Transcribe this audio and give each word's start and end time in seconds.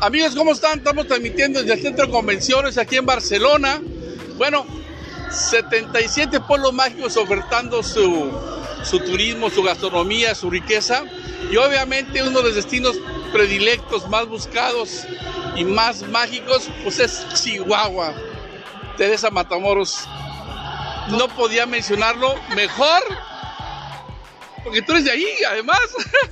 Amigos, 0.00 0.34
¿cómo 0.34 0.52
están? 0.52 0.78
Estamos 0.78 1.06
transmitiendo 1.06 1.60
desde 1.60 1.72
el 1.72 1.80
Centro 1.80 2.06
de 2.06 2.12
Convenciones 2.12 2.76
aquí 2.76 2.96
en 2.96 3.06
Barcelona. 3.06 3.80
Bueno, 4.36 4.66
77 5.30 6.38
pueblos 6.40 6.74
mágicos 6.74 7.16
ofertando 7.16 7.82
su, 7.82 8.30
su 8.84 9.00
turismo, 9.00 9.48
su 9.48 9.62
gastronomía, 9.62 10.34
su 10.34 10.50
riqueza. 10.50 11.04
Y 11.50 11.56
obviamente 11.56 12.22
uno 12.22 12.40
de 12.40 12.44
los 12.44 12.56
destinos 12.56 12.96
predilectos, 13.32 14.06
más 14.10 14.28
buscados 14.28 15.04
y 15.56 15.64
más 15.64 16.02
mágicos, 16.02 16.68
pues 16.82 16.98
es 16.98 17.26
Chihuahua. 17.32 18.14
Teresa 18.98 19.30
Matamoros. 19.30 20.06
No 21.08 21.28
podía 21.28 21.64
mencionarlo 21.64 22.34
mejor 22.54 23.02
porque 24.66 24.82
tú 24.82 24.92
eres 24.92 25.04
de 25.04 25.12
ahí, 25.12 25.26
además. 25.48 25.78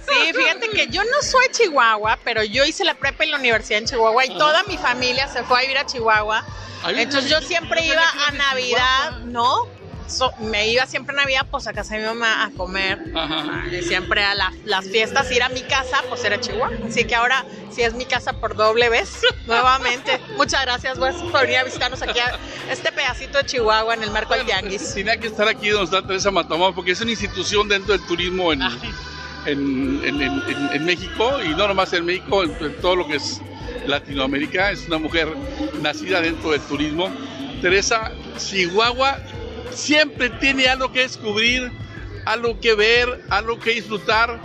Sí, 0.09 0.33
fíjate 0.35 0.69
que 0.71 0.89
yo 0.89 1.05
no 1.05 1.23
soy 1.23 1.47
Chihuahua, 1.53 2.19
pero 2.25 2.43
yo 2.43 2.65
hice 2.65 2.85
la 2.85 2.95
prepa 2.95 3.23
en 3.23 3.31
la 3.31 3.39
universidad 3.39 3.79
en 3.79 3.87
Chihuahua 3.87 4.27
y 4.27 4.37
toda 4.37 4.65
mi 4.65 4.77
familia 4.77 5.29
se 5.29 5.45
fue 5.45 5.59
a 5.59 5.63
vivir 5.63 5.79
a 5.79 5.87
Chihuahua. 5.87 6.45
Entonces 6.89 7.31
yo 7.31 7.41
siempre 7.41 7.87
iba 7.87 8.03
a 8.27 8.33
Navidad, 8.33 9.19
¿no? 9.27 9.69
Me 10.41 10.69
iba 10.71 10.87
siempre 10.87 11.15
a 11.17 11.21
Navidad, 11.21 11.47
pues 11.51 11.67
a 11.67 11.73
casa 11.73 11.95
de 11.95 12.01
mi 12.01 12.07
mamá 12.07 12.45
a 12.45 12.51
comer. 12.51 13.13
Y 13.73 13.83
siempre 13.83 14.23
a 14.23 14.35
las 14.35 14.85
fiestas, 14.87 15.31
ir 15.31 15.43
a 15.43 15.49
mi 15.49 15.63
casa, 15.63 16.03
pues 16.09 16.25
era 16.25 16.41
Chihuahua. 16.41 16.71
Así 16.87 17.05
que 17.05 17.15
ahora 17.15 17.45
sí 17.71 17.83
es 17.83 17.95
mi 17.95 18.05
casa 18.05 18.35
por 18.35 18.55
doble 18.57 18.89
vez, 18.89 19.21
nuevamente. 19.47 20.21
Muchas 20.37 20.63
gracias, 20.63 20.99
pues, 20.99 21.17
por 21.17 21.43
venir 21.43 21.59
a 21.59 21.65
visitarnos 21.65 22.03
aquí 22.03 22.19
a 22.19 22.39
este 22.71 22.93
pedacito 22.93 23.39
de 23.39 23.47
Chihuahua 23.47 23.95
en 23.95 24.03
el 24.03 24.11
marco 24.11 24.35
del 24.35 24.47
Tianguis. 24.47 24.95
Tenía 24.95 25.17
que 25.17 25.29
estar 25.29 25.49
aquí 25.49 25.69
donde 25.69 25.85
está 25.85 26.07
Teresa 26.07 26.31
Matamoros, 26.31 26.75
porque 26.75 26.93
es 26.93 27.01
una 27.01 27.11
institución 27.11 27.69
dentro 27.69 27.97
del 27.97 28.07
turismo 28.07 28.53
en, 28.53 28.63
en, 29.47 30.85
México, 30.85 31.43
y 31.43 31.51
no 31.51 31.69
nomás 31.69 31.93
en 31.93 32.05
México, 32.05 32.43
en 32.43 32.77
todo 32.81 32.97
lo 32.97 33.07
que 33.07 33.17
es 33.17 33.41
Latinoamérica. 33.87 34.71
Es 34.71 34.87
una 34.87 34.99
mujer 34.99 35.29
nacida 35.83 36.21
dentro 36.21 36.51
del 36.51 36.61
turismo. 36.63 37.11
Teresa, 37.61 38.13
Chihuahua 38.37 39.19
siempre 39.75 40.31
tiene 40.31 40.69
algo 40.69 40.93
que 40.93 41.01
descubrir, 41.01 41.71
algo 42.25 42.59
que 42.61 42.75
ver, 42.75 43.25
algo 43.31 43.59
que 43.59 43.71
disfrutar. 43.71 44.41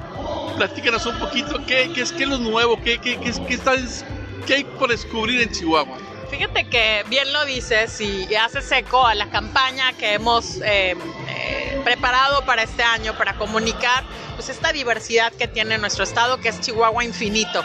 Platícanos 0.58 1.06
un 1.06 1.18
poquito 1.20 1.64
qué, 1.66 1.92
qué 1.94 2.02
es, 2.02 2.12
qué 2.12 2.24
es 2.24 2.30
lo 2.30 2.38
nuevo, 2.38 2.80
qué, 2.82 3.00
qué, 3.00 3.20
qué, 3.20 3.32
qué, 3.48 3.54
está, 3.54 3.74
qué 4.46 4.56
hay 4.56 4.64
por 4.64 4.90
descubrir 4.90 5.42
en 5.42 5.52
Chihuahua. 5.52 5.98
Fíjate 6.30 6.66
que 6.66 7.04
bien 7.08 7.32
lo 7.34 7.44
dices 7.46 8.00
y 8.02 8.36
haces 8.36 8.72
eco 8.72 9.06
a 9.06 9.16
la 9.16 9.30
campaña 9.32 9.94
que 9.94 10.14
hemos 10.14 10.58
eh, 10.58 10.96
eh, 11.28 11.82
preparado 11.84 12.46
para 12.46 12.62
este 12.64 12.84
año 12.84 13.18
para 13.18 13.36
comunicar 13.36 14.04
pues 14.36 14.50
esta 14.50 14.72
diversidad 14.72 15.34
que 15.34 15.48
tiene 15.48 15.80
nuestro 15.80 16.04
estado 16.04 16.40
que 16.40 16.50
es 16.50 16.62
Chihuahua 16.62 17.04
infinito. 17.04 17.64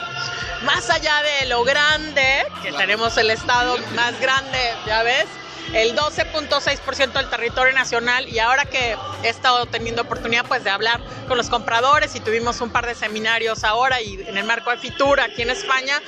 Más 0.64 0.88
allá 0.88 1.22
de 1.40 1.46
lo 1.46 1.62
grande, 1.62 2.46
que 2.62 2.72
tenemos 2.72 3.18
el 3.18 3.30
estado 3.30 3.76
más 3.94 4.18
grande, 4.18 4.58
ya 4.86 5.02
ves, 5.02 5.26
el 5.74 5.96
12.6% 5.96 7.12
del 7.12 7.28
territorio 7.28 7.74
nacional 7.74 8.28
y 8.28 8.38
ahora 8.38 8.64
que 8.64 8.96
he 9.22 9.28
estado 9.28 9.66
teniendo 9.66 10.02
oportunidad 10.02 10.46
pues 10.46 10.62
de 10.62 10.70
hablar 10.70 11.00
con 11.26 11.36
los 11.36 11.48
compradores 11.48 12.14
y 12.14 12.20
tuvimos 12.20 12.60
un 12.60 12.70
par 12.70 12.86
de 12.86 12.94
seminarios 12.94 13.64
ahora 13.64 14.00
y 14.00 14.14
en 14.26 14.38
el 14.38 14.44
marco 14.44 14.70
de 14.70 14.78
Fitura 14.78 15.24
aquí 15.24 15.42
en 15.42 15.50
España, 15.50 16.00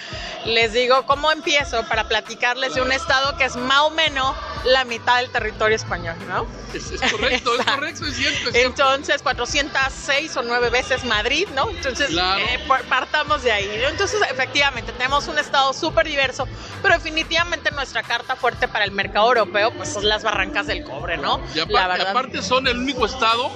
les 0.45 0.73
digo 0.73 1.05
cómo 1.07 1.33
empiezo 1.33 1.85
para 1.89 2.07
platicarles 2.09 2.75
de 2.75 2.83
un 2.83 2.93
estado 2.93 3.37
que 3.37 3.45
es 3.45 3.57
más 3.57 3.81
o 3.81 3.91
menos 3.91 4.35
la 4.65 4.85
mitad 4.85 5.19
del 5.19 5.31
territorio 5.31 5.77
español, 5.77 6.17
¿no? 6.29 6.47
Es, 6.75 6.91
correcto, 7.11 7.59
es 7.59 7.67
correcto, 7.67 8.07
es 8.07 8.17
cierto. 8.17 8.51
Entonces, 8.53 9.23
406 9.23 10.37
o 10.37 10.43
9 10.43 10.71
veces 10.71 11.05
Madrid, 11.05 11.47
¿no? 11.55 11.71
Entonces, 11.71 12.11
eh, 12.11 12.61
partamos 12.89 13.43
de 13.43 13.53
ahí. 13.53 13.69
Entonces, 13.89 14.21
efectivamente, 14.31 14.93
tenemos 14.93 15.29
un 15.29 15.39
estado 15.39 15.73
súper 15.73 16.07
diverso, 16.07 16.47
pero 16.83 16.95
definitivamente 16.95 17.71
nuestra 17.71 18.03
carta 18.03 18.37
fuerte 18.37 18.69
para 18.69 18.85
el 18.85 18.91
mercado 18.91 19.29
europeo, 19.29 19.56
pues 19.77 19.93
son 19.93 20.09
las 20.09 20.23
barrancas 20.23 20.67
del 20.67 20.85
cobre, 20.85 21.17
¿no? 21.17 21.41
Y 21.55 21.61
aparte, 21.61 22.43
son 22.43 22.67
el 22.67 22.79
único 22.79 23.07
estado 23.07 23.51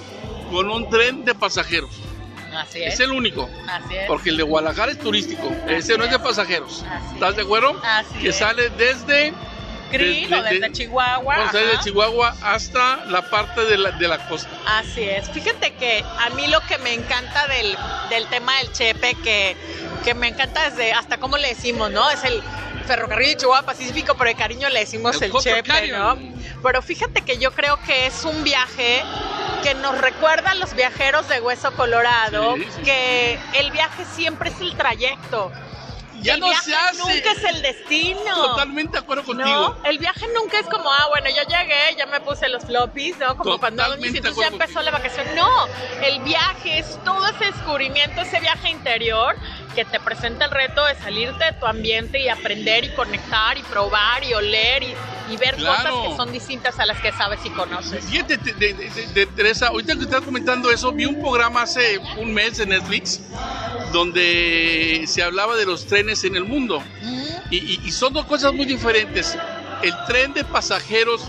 con 0.50 0.71
un 0.71 0.88
tren 0.91 1.25
de 1.25 1.34
pasajeros. 1.34 1.91
Así 2.55 2.83
es. 2.83 2.94
es. 2.94 3.00
el 3.00 3.12
único. 3.12 3.49
Así 3.69 3.94
es. 3.94 4.09
Porque 4.09 4.31
el 4.31 4.37
de 4.37 4.43
Guadalajara 4.43 4.91
es 4.91 4.99
turístico. 4.99 5.55
Ese 5.69 5.97
no 5.97 6.05
es 6.05 6.10
de 6.10 6.19
pasajeros. 6.19 6.84
Así 6.89 7.15
¿Estás 7.15 7.37
de 7.37 7.43
acuerdo? 7.43 7.81
Así 7.84 8.19
que 8.19 8.33
sale 8.33 8.71
desde 8.71 9.33
desde, 9.99 10.43
desde 10.43 10.72
Chihuahua. 10.72 11.50
desde 11.53 11.81
Chihuahua 11.81 12.34
hasta 12.43 13.05
la 13.06 13.28
parte 13.28 13.65
de 13.65 13.78
la, 13.78 13.91
de 13.93 14.09
la 14.09 14.27
costa. 14.28 14.50
Así 14.66 15.03
es. 15.03 15.31
Fíjate 15.31 15.75
que 15.75 16.05
a 16.19 16.31
mí 16.31 16.47
lo 16.47 16.60
que 16.62 16.78
me 16.78 16.94
encanta 16.94 17.47
del, 17.49 17.77
del 18.09 18.27
tema 18.27 18.56
del 18.59 18.72
Chepe, 18.72 19.15
que, 19.22 19.56
que 20.05 20.15
me 20.15 20.28
encanta 20.28 20.71
desde 20.71 20.93
hasta 20.93 21.19
cómo 21.19 21.37
le 21.39 21.49
decimos, 21.49 21.91
¿no? 21.91 22.09
Es 22.10 22.22
el 22.25 22.43
ferrocarril 22.91 23.28
de 23.28 23.37
Chihuahua 23.37 23.62
Pacífico, 23.62 24.17
pero 24.17 24.31
de 24.31 24.34
cariño 24.34 24.69
le 24.69 24.81
decimos 24.81 25.23
el, 25.23 25.33
Chepe, 25.33 25.89
¿no? 25.93 26.19
Pero 26.61 26.83
fíjate 26.83 27.23
que 27.23 27.39
yo 27.39 27.53
creo 27.53 27.78
que 27.87 28.06
es 28.06 28.25
un 28.25 28.43
viaje 28.43 29.05
que 29.62 29.75
nos 29.75 29.97
recuerda 29.99 30.51
a 30.51 30.55
los 30.56 30.75
viajeros 30.75 31.28
de 31.28 31.41
Hueso 31.41 31.71
Colorado, 31.77 32.56
que 32.84 33.39
el 33.55 33.71
viaje 33.71 34.05
siempre 34.17 34.51
es 34.51 34.61
el 34.61 34.77
trayecto 34.77 35.53
ya 36.23 36.37
no 36.37 36.49
se 36.55 36.75
hace. 36.75 36.99
Nunca 36.99 37.33
es 37.33 37.45
el 37.45 37.62
destino. 37.62 38.34
Totalmente 38.34 38.93
de 38.93 38.99
acuerdo 38.99 39.25
contigo. 39.25 39.49
No, 39.49 39.84
el 39.84 39.99
viaje 39.99 40.27
nunca 40.34 40.59
es 40.59 40.67
como, 40.67 40.91
ah, 40.91 41.07
bueno, 41.09 41.28
yo 41.31 41.43
llegué, 41.43 41.97
ya 41.97 42.07
me 42.07 42.21
puse 42.21 42.49
los 42.49 42.65
floppies, 42.65 43.19
¿no? 43.19 43.37
Como 43.37 43.59
cuando 43.59 43.83
ya 43.97 44.47
empezó 44.49 44.83
la 44.83 44.91
vacación. 44.91 45.27
El 46.03 46.21
viaje 46.21 46.78
es 46.78 46.98
todo 47.04 47.26
ese 47.26 47.47
descubrimiento, 47.47 48.21
ese 48.21 48.41
viaje 48.41 48.71
interior 48.71 49.37
que 49.75 49.84
te 49.84 50.00
presenta 50.00 50.47
el 50.47 50.50
reto 50.50 50.84
de 50.84 50.94
salirte 50.97 51.44
de 51.44 51.53
tu 51.53 51.66
ambiente 51.66 52.21
y 52.21 52.28
aprender 52.28 52.84
y 52.84 52.91
conectar 52.91 53.56
y 53.56 53.62
probar 53.62 54.25
y 54.25 54.34
oler 54.34 54.82
y, 54.82 55.37
ver 55.37 55.54
cosas 55.56 55.93
que 56.09 56.16
son 56.16 56.32
distintas 56.32 56.78
a 56.81 56.87
las 56.87 57.00
que 57.00 57.12
sabes 57.12 57.38
y 57.44 57.50
conoces. 57.50 58.04
Fíjate, 58.04 58.37
de, 58.37 59.26
Teresa, 59.37 59.69
ahorita 59.69 59.94
que 59.94 60.03
estás 60.03 60.22
comentando 60.22 60.72
eso, 60.72 60.91
vi 60.93 61.06
un 61.06 61.21
programa 61.21 61.62
hace 61.62 61.98
un 62.19 62.34
mes 62.34 62.59
en 62.59 62.71
Netflix 62.71 63.21
donde 63.92 65.04
se 65.06 65.22
hablaba 65.22 65.56
de 65.56 65.66
los 65.66 65.87
trenes 65.87 66.25
en 66.25 66.34
el 66.34 66.44
mundo. 66.44 66.82
y, 67.50 67.91
son 67.92 68.12
dos 68.12 68.27
cosas 68.27 68.53
muy 68.53 68.66
diferentes. 68.66 69.38
El 69.82 69.94
tren 70.06 70.34
de 70.34 70.44
pasajeros 70.44 71.22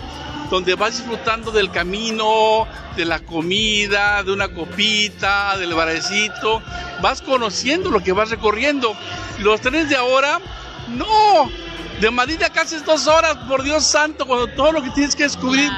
donde 0.52 0.74
vas 0.74 0.98
disfrutando 0.98 1.50
del 1.50 1.70
camino, 1.70 2.68
de 2.94 3.06
la 3.06 3.20
comida, 3.20 4.22
de 4.22 4.32
una 4.32 4.48
copita, 4.48 5.56
del 5.56 5.72
barecito, 5.72 6.62
vas 7.00 7.22
conociendo 7.22 7.90
lo 7.90 8.02
que 8.02 8.12
vas 8.12 8.28
recorriendo. 8.28 8.94
Los 9.38 9.62
trenes 9.62 9.88
de 9.88 9.96
ahora, 9.96 10.40
no, 10.88 11.50
de 12.02 12.10
Madrid 12.10 12.42
a 12.42 12.50
casi 12.50 12.76
dos 12.80 13.06
horas, 13.06 13.34
por 13.48 13.62
Dios 13.62 13.86
santo, 13.86 14.26
cuando 14.26 14.46
todo 14.48 14.72
lo 14.72 14.82
que 14.82 14.90
tienes 14.90 15.16
que 15.16 15.22
descubrir. 15.22 15.70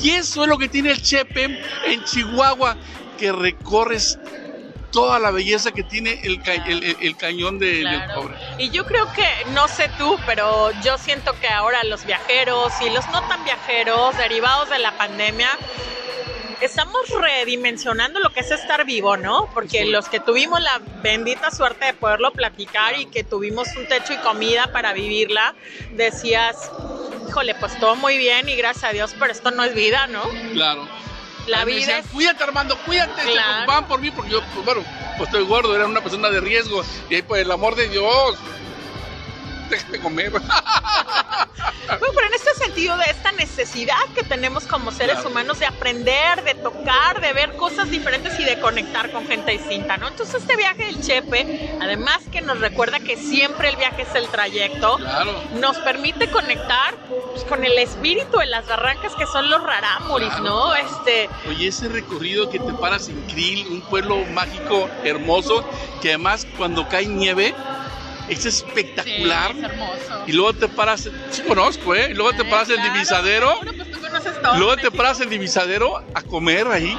Y 0.00 0.10
eso 0.10 0.44
es 0.44 0.48
lo 0.48 0.58
que 0.58 0.68
tiene 0.68 0.92
el 0.92 1.02
Chepe 1.02 1.60
en 1.88 2.04
Chihuahua, 2.04 2.76
que 3.18 3.32
recorres 3.32 4.16
toda 4.90 5.18
la 5.18 5.30
belleza 5.30 5.72
que 5.72 5.82
tiene 5.82 6.20
el, 6.22 6.40
el, 7.00 7.16
cañón 7.16 7.58
de, 7.58 7.84
del 7.84 8.12
cobre. 8.14 8.36
Y 8.58 8.70
yo 8.70 8.84
creo 8.84 9.10
que, 9.12 9.26
no 9.52 9.68
sé 9.68 9.90
tú, 9.98 10.18
pero 10.26 10.70
yo 10.82 10.98
siento 10.98 11.38
que 11.40 11.48
ahora 11.48 11.84
los 11.84 12.04
viajeros 12.04 12.72
y 12.80 12.90
los 12.90 13.06
no 13.08 13.22
tan 13.28 13.44
viajeros 13.44 14.16
derivados 14.18 14.68
de 14.70 14.78
la 14.78 14.96
pandemia, 14.96 15.50
estamos 16.60 17.08
redimensionando 17.08 18.20
lo 18.20 18.30
que 18.30 18.40
es 18.40 18.50
estar 18.50 18.84
vivo, 18.84 19.16
¿no? 19.16 19.48
Porque 19.54 19.84
los 19.84 20.08
que 20.08 20.20
tuvimos 20.20 20.60
la 20.60 20.80
bendita 21.02 21.50
suerte 21.50 21.86
de 21.86 21.94
poderlo 21.94 22.32
platicar 22.32 22.98
y 22.98 23.06
que 23.06 23.24
tuvimos 23.24 23.68
un 23.76 23.86
techo 23.86 24.12
y 24.12 24.18
comida 24.18 24.70
para 24.72 24.92
vivirla, 24.92 25.54
decías, 25.92 26.70
híjole, 27.28 27.54
pues 27.54 27.78
todo 27.78 27.96
muy 27.96 28.18
bien 28.18 28.48
y 28.48 28.56
gracias 28.56 28.84
a 28.84 28.92
Dios, 28.92 29.14
pero 29.18 29.32
esto 29.32 29.50
no 29.50 29.64
es 29.64 29.74
vida, 29.74 30.06
¿no? 30.06 30.22
Claro. 30.52 30.86
La 31.50 31.64
vida 31.64 31.98
es... 31.98 32.06
Cuídate, 32.06 32.44
Armando, 32.44 32.78
cuídate. 32.84 33.22
Se 33.22 33.32
preocupaban 33.32 33.88
por 33.88 34.00
mí 34.00 34.10
porque 34.10 34.30
yo, 34.30 34.40
pues, 34.54 34.64
bueno, 34.64 34.84
pues 35.16 35.28
estoy 35.28 35.44
gordo, 35.44 35.74
era 35.74 35.86
una 35.86 36.00
persona 36.00 36.30
de 36.30 36.40
riesgo. 36.40 36.82
Y 37.08 37.16
ahí, 37.16 37.22
por 37.22 37.38
el 37.38 37.50
amor 37.50 37.74
de 37.76 37.88
Dios, 37.88 38.38
déjame 39.68 40.00
comer. 40.00 40.30
bueno, 40.30 40.46
pero 42.14 42.26
en 42.26 42.34
este 42.34 42.54
sentido 42.54 42.96
de 42.96 43.04
esta 43.04 43.32
necesidad 43.32 43.96
que 44.14 44.22
tenemos 44.22 44.64
como 44.64 44.92
seres 44.92 45.24
humanos 45.24 45.58
de 45.58 45.66
aprender, 45.66 46.42
de 46.44 46.54
tocar, 46.54 47.20
de 47.20 47.32
ver 47.32 47.56
cosas 47.56 47.90
diferentes 47.90 48.29
conectar 48.60 49.10
con 49.10 49.26
gente 49.26 49.52
distinta, 49.52 49.96
¿no? 49.96 50.08
Entonces 50.08 50.42
este 50.42 50.56
viaje 50.56 50.84
del 50.86 51.00
Chepe, 51.00 51.76
además 51.80 52.18
que 52.30 52.40
nos 52.40 52.60
recuerda 52.60 53.00
que 53.00 53.16
siempre 53.16 53.68
el 53.68 53.76
viaje 53.76 54.02
es 54.02 54.14
el 54.14 54.28
trayecto, 54.28 54.98
nos 55.54 55.78
permite 55.78 56.30
conectar 56.30 56.94
pues, 57.32 57.44
con 57.44 57.64
el 57.64 57.78
espíritu 57.78 58.38
de 58.38 58.46
las 58.46 58.66
barrancas 58.66 59.14
que 59.14 59.26
son 59.26 59.50
los 59.50 59.62
rarámuris, 59.62 60.38
¿no? 60.40 60.74
Este... 60.74 61.28
Oye, 61.48 61.68
ese 61.68 61.88
recorrido 61.88 62.50
que 62.50 62.58
te 62.58 62.72
paras 62.74 63.08
en 63.08 63.20
Krill, 63.22 63.66
un 63.68 63.80
pueblo 63.82 64.24
mágico, 64.32 64.88
hermoso, 65.04 65.64
que 66.00 66.10
además 66.10 66.46
cuando 66.56 66.88
cae 66.88 67.06
nieve, 67.06 67.54
es 68.28 68.46
espectacular. 68.46 69.52
es 69.56 69.64
hermoso. 69.64 70.24
Y 70.26 70.32
luego 70.32 70.52
te 70.54 70.68
paras, 70.68 71.08
sí 71.30 71.42
conozco, 71.42 71.94
¿eh? 71.94 72.10
Y 72.10 72.14
luego 72.14 72.32
te 72.32 72.44
paras 72.44 72.70
en 72.70 72.82
divisadero. 72.82 73.58
Pues, 73.60 74.58
luego 74.58 74.76
te 74.76 74.90
paras 74.90 75.20
en 75.20 75.30
divisadero 75.30 75.98
a 76.14 76.22
comer 76.22 76.66
ahí. 76.68 76.96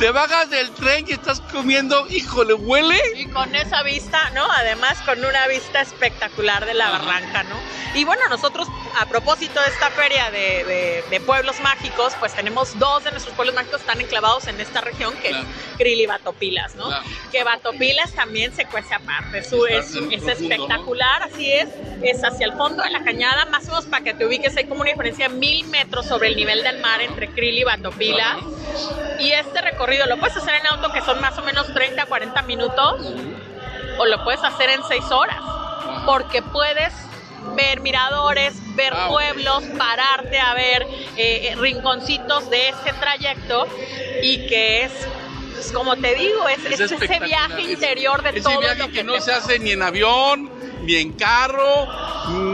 Te 0.00 0.10
bajas 0.12 0.48
del 0.48 0.70
tren 0.70 1.04
y 1.06 1.12
estás 1.12 1.42
comiendo, 1.52 2.06
híjole, 2.08 2.54
huele. 2.54 2.98
Y 3.16 3.26
con 3.26 3.54
esa 3.54 3.82
vista, 3.82 4.30
¿no? 4.30 4.50
Además 4.50 4.98
con 5.02 5.22
una 5.22 5.46
vista 5.46 5.82
espectacular 5.82 6.64
de 6.64 6.72
la 6.72 6.90
barranca, 6.90 7.42
¿no? 7.42 7.56
Y 7.94 8.04
bueno, 8.04 8.22
nosotros 8.30 8.66
a 8.98 9.06
propósito 9.06 9.60
de 9.60 9.66
esta 9.66 9.90
feria 9.90 10.30
de, 10.30 11.20
pueblos 11.26 11.60
mágicos, 11.60 12.14
pues 12.18 12.34
tenemos 12.34 12.78
dos 12.78 13.04
de 13.04 13.10
nuestros 13.10 13.34
pueblos 13.36 13.54
mágicos 13.54 13.80
están 13.80 14.00
enclavados 14.00 14.46
en 14.46 14.58
esta 14.58 14.80
región, 14.80 15.14
que 15.18 15.30
es 15.30 15.36
Krill 15.76 16.00
y 16.00 16.06
Batopilas, 16.06 16.74
¿no? 16.76 16.88
Que 17.30 17.44
Batopilas 17.44 18.12
también 18.14 18.54
se 18.54 18.64
cuece 18.64 18.94
aparte, 18.94 19.38
es, 19.38 19.52
es, 19.52 19.94
espectacular, 20.26 21.24
así 21.24 21.52
es, 21.52 21.68
es 22.02 22.24
hacia 22.24 22.46
el 22.46 22.54
fondo 22.54 22.82
de 22.82 22.90
la 22.90 23.04
cañada, 23.04 23.44
más 23.46 23.64
o 23.64 23.72
menos 23.72 23.84
para 23.84 24.02
que 24.02 24.14
te 24.14 24.24
ubiques, 24.24 24.56
hay 24.56 24.64
como 24.64 24.80
una 24.80 24.90
diferencia 24.90 25.28
de 25.28 25.34
mil 25.34 25.66
metros 25.66 26.06
sobre 26.06 26.28
el 26.28 26.36
nivel 26.36 26.62
del 26.62 26.80
mar 26.80 27.02
entre 27.02 27.28
Krill 27.28 27.58
y 27.58 27.64
Batopilas. 27.64 28.38
Y 29.18 29.32
este 29.32 29.60
recorrido 29.60 29.89
lo 30.06 30.18
puedes 30.18 30.36
hacer 30.36 30.54
en 30.54 30.66
auto, 30.66 30.92
que 30.92 31.00
son 31.02 31.20
más 31.20 31.36
o 31.38 31.42
menos 31.42 31.72
30 31.72 32.02
a 32.02 32.06
40 32.06 32.42
minutos, 32.42 33.14
o 33.98 34.06
lo 34.06 34.24
puedes 34.24 34.42
hacer 34.42 34.70
en 34.70 34.80
6 34.86 35.04
horas, 35.10 35.40
porque 36.06 36.42
puedes 36.42 36.92
ver 37.56 37.80
miradores, 37.80 38.54
ver 38.76 38.92
pueblos, 39.08 39.64
pararte 39.76 40.38
a 40.38 40.54
ver 40.54 40.82
eh, 41.16 41.48
eh, 41.48 41.56
rinconcitos 41.56 42.48
de 42.50 42.68
ese 42.68 42.92
trayecto 43.00 43.66
y 44.22 44.46
que 44.46 44.84
es 44.84 44.92
pues, 45.54 45.72
como 45.72 45.96
te 45.96 46.14
digo, 46.14 46.48
es, 46.48 46.80
ese 46.80 47.20
viaje 47.20 47.62
interior 47.62 48.22
de 48.22 48.40
todo. 48.40 48.60
Ese 48.62 48.74
viaje 48.74 48.92
que, 48.92 49.04
no 49.04 49.20
se 49.20 49.32
hace 49.32 49.58
ni 49.58 49.72
en 49.72 49.82
avión, 49.82 50.50
ni 50.84 50.96
en 50.96 51.12
carro, 51.12 51.86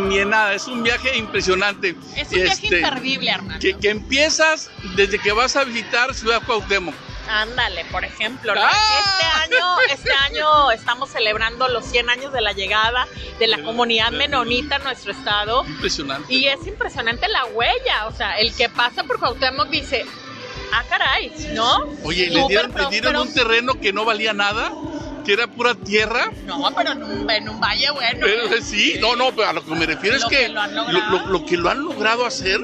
ni 0.08 0.18
en 0.18 0.30
nada. 0.30 0.54
Es 0.54 0.66
un 0.66 0.82
viaje 0.82 1.16
impresionante. 1.16 1.94
Es 2.16 2.28
un 2.32 2.42
viaje 2.42 2.64
este, 2.64 2.78
imperdible, 2.78 3.30
hermano. 3.30 3.60
Que, 3.60 3.78
que, 3.78 3.90
empiezas 3.90 4.70
desde 4.96 5.20
que 5.20 5.30
vas 5.30 5.54
a 5.54 5.62
visitar 5.62 6.14
Ciudad 6.14 6.42
Cuauhtémoc. 6.44 6.94
Ándale, 7.28 7.84
por 7.86 8.04
ejemplo, 8.04 8.54
¡Ah! 8.56 8.70
este 9.00 9.54
año, 9.54 9.76
este 9.90 10.12
año 10.12 10.70
estamos 10.70 11.10
celebrando 11.10 11.68
los 11.68 11.84
100 11.84 12.10
años 12.10 12.32
de 12.32 12.40
la 12.40 12.52
llegada 12.52 13.06
de 13.38 13.46
la 13.48 13.62
comunidad 13.62 14.12
menonita 14.12 14.76
a 14.76 14.78
nuestro 14.78 15.12
estado. 15.12 15.64
Impresionante. 15.66 16.32
Y 16.32 16.46
es 16.46 16.66
impresionante 16.66 17.28
la 17.28 17.44
huella, 17.46 18.06
o 18.06 18.12
sea, 18.12 18.38
el 18.38 18.54
que 18.54 18.68
pasa 18.68 19.04
por 19.04 19.18
Cuauhtémoc 19.18 19.68
dice, 19.68 20.06
ah, 20.72 20.84
caray, 20.88 21.32
¿no? 21.54 21.86
Oye, 22.04 22.30
¿le 22.30 22.46
dieron, 22.46 23.16
un 23.16 23.32
terreno 23.32 23.80
que 23.80 23.92
no 23.92 24.04
valía 24.04 24.32
nada? 24.32 24.70
que 25.24 25.32
era 25.32 25.48
pura 25.48 25.74
tierra. 25.74 26.30
No, 26.44 26.72
pero 26.76 26.92
en 26.92 27.02
un, 27.02 27.60
valle 27.60 27.90
bueno. 27.90 28.24
sí, 28.62 28.96
no, 29.00 29.16
no, 29.16 29.34
pero 29.34 29.48
a 29.48 29.52
lo 29.54 29.64
que 29.64 29.74
me 29.74 29.84
refiero 29.84 30.16
es 30.16 30.24
que, 30.26 30.48
lo, 30.48 31.44
que 31.44 31.56
lo 31.56 31.68
han 31.68 31.82
logrado 31.82 32.24
hacer, 32.24 32.60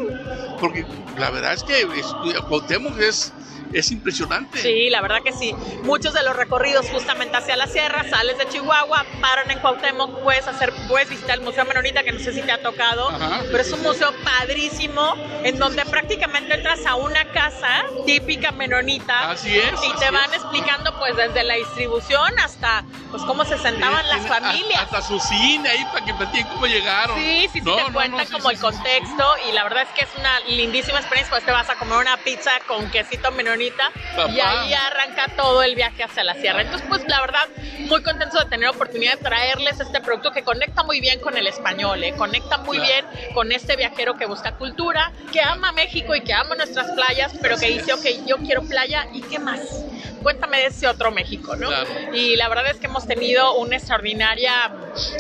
porque 0.60 0.86
la 1.18 1.30
verdad 1.30 1.54
es 1.54 1.64
que 1.64 1.80
es, 1.80 2.06
Cuauhtémoc 2.46 3.00
es 3.00 3.32
es 3.72 3.90
impresionante. 3.90 4.60
Sí, 4.60 4.90
la 4.90 5.00
verdad 5.00 5.22
que 5.22 5.32
sí. 5.32 5.54
Muchos 5.82 6.14
de 6.14 6.22
los 6.22 6.36
recorridos 6.36 6.88
justamente 6.90 7.36
hacia 7.36 7.56
la 7.56 7.66
sierra, 7.66 8.04
sales 8.08 8.38
de 8.38 8.48
Chihuahua, 8.48 9.04
paran 9.20 9.50
en 9.50 9.58
Cuauhtémoc, 9.60 10.22
puedes 10.22 10.46
hacer, 10.46 10.72
puedes 10.88 11.08
visitar 11.08 11.38
el 11.38 11.44
Museo 11.44 11.64
Menonita, 11.64 12.02
que 12.02 12.12
no 12.12 12.20
sé 12.20 12.32
si 12.32 12.42
te 12.42 12.52
ha 12.52 12.62
tocado, 12.62 13.10
pero 13.50 13.62
es 13.62 13.72
un 13.72 13.82
museo 13.82 14.12
padrísimo, 14.24 15.14
en 15.44 15.58
donde 15.58 15.84
prácticamente 15.86 16.54
entras 16.54 16.84
a 16.86 16.96
una 16.96 17.24
casa 17.32 17.84
típica 18.06 18.52
menonita. 18.52 19.30
Así 19.30 19.56
es. 19.56 19.72
Y 19.84 19.98
te 19.98 20.10
van 20.10 20.32
explicando 20.34 20.98
pues 20.98 21.16
desde 21.16 21.44
la 21.44 21.54
distribución 21.54 22.38
hasta 22.44 22.84
pues 23.10 23.22
cómo 23.24 23.44
se 23.44 23.58
sentaban 23.58 24.06
las 24.08 24.26
familias. 24.26 24.82
Hasta 24.82 25.02
su 25.02 25.18
cine 25.20 25.68
ahí 25.68 25.84
para 25.92 26.04
que 26.04 26.14
platiquen 26.14 26.46
cómo 26.48 26.66
llegaron. 26.66 27.16
Sí, 27.18 27.48
sí, 27.52 27.60
sí, 27.60 27.64
te 27.64 27.92
cuentan 27.92 28.26
como 28.28 28.50
el 28.50 28.58
contexto 28.58 29.24
y 29.48 29.52
la 29.52 29.64
verdad 29.64 29.82
es 29.82 29.88
que 29.90 30.04
es 30.04 30.10
una 30.18 30.40
lindísima 30.40 30.98
experiencia, 30.98 31.30
pues 31.30 31.44
te 31.44 31.52
vas 31.52 31.68
a 31.68 31.76
comer 31.76 31.98
una 31.98 32.16
pizza 32.18 32.50
con 32.66 32.90
quesito 32.90 33.30
menonita 33.30 33.61
y 33.66 34.40
ahí 34.40 34.74
arranca 34.74 35.28
todo 35.36 35.62
el 35.62 35.74
viaje 35.74 36.02
hacia 36.02 36.24
la 36.24 36.34
sierra. 36.34 36.62
Entonces, 36.62 36.86
pues 36.88 37.06
la 37.08 37.20
verdad, 37.20 37.48
muy 37.88 38.02
contento 38.02 38.38
de 38.38 38.46
tener 38.46 38.68
oportunidad 38.68 39.18
de 39.18 39.24
traerles 39.24 39.80
este 39.80 40.00
producto 40.00 40.32
que 40.32 40.42
conecta 40.42 40.82
muy 40.82 41.00
bien 41.00 41.20
con 41.20 41.36
el 41.36 41.46
español, 41.46 42.02
¿eh? 42.04 42.14
conecta 42.16 42.58
muy 42.58 42.78
bien 42.78 43.04
con 43.34 43.52
este 43.52 43.76
viajero 43.76 44.14
que 44.14 44.26
busca 44.26 44.56
cultura, 44.56 45.12
que 45.32 45.40
ama 45.40 45.72
México 45.72 46.14
y 46.14 46.20
que 46.20 46.32
ama 46.32 46.54
nuestras 46.54 46.90
playas, 46.92 47.32
pero 47.40 47.56
que 47.58 47.68
dice, 47.68 47.92
ok, 47.92 48.26
yo 48.26 48.36
quiero 48.38 48.62
playa 48.62 49.06
y 49.12 49.20
qué 49.22 49.38
más 49.38 49.60
cuéntame 50.22 50.58
de 50.58 50.66
ese 50.66 50.88
otro 50.88 51.10
México, 51.10 51.56
¿no? 51.56 51.70
Y 52.12 52.36
la 52.36 52.48
verdad 52.48 52.70
es 52.70 52.78
que 52.78 52.86
hemos 52.86 53.06
tenido 53.06 53.56
una 53.56 53.76
extraordinaria 53.76 54.72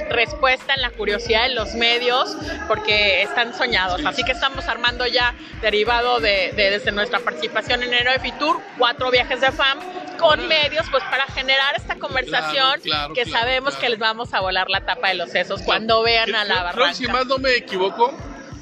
respuesta 0.08 0.74
en 0.74 0.82
la 0.82 0.90
curiosidad 0.90 1.44
de 1.44 1.54
los 1.54 1.74
medios 1.74 2.36
porque 2.68 3.22
están 3.22 3.54
soñados. 3.54 4.04
Así 4.04 4.22
que 4.24 4.32
estamos 4.32 4.66
armando 4.68 5.06
ya, 5.06 5.34
derivado 5.60 6.20
de, 6.20 6.52
desde 6.54 6.92
nuestra 6.92 7.20
participación 7.20 7.82
en 7.82 7.94
Aero 7.94 8.12
de 8.12 8.20
Fitur, 8.20 8.60
cuatro 8.78 9.10
viajes 9.10 9.40
de 9.40 9.52
FAM 9.52 9.78
con 10.18 10.46
medios, 10.46 10.86
pues 10.90 11.02
para 11.04 11.26
generar 11.26 11.74
esta 11.74 11.96
conversación 11.96 12.80
que 13.14 13.26
sabemos 13.26 13.74
que 13.76 13.88
les 13.88 13.98
vamos 13.98 14.32
a 14.34 14.40
volar 14.40 14.70
la 14.70 14.84
tapa 14.84 15.08
de 15.08 15.14
los 15.14 15.30
sesos 15.30 15.62
cuando 15.62 16.02
vean 16.02 16.34
a 16.34 16.44
la 16.44 16.62
barranca. 16.62 16.94
si 16.94 17.06
más 17.08 17.26
no 17.26 17.38
me 17.38 17.54
equivoco, 17.56 18.14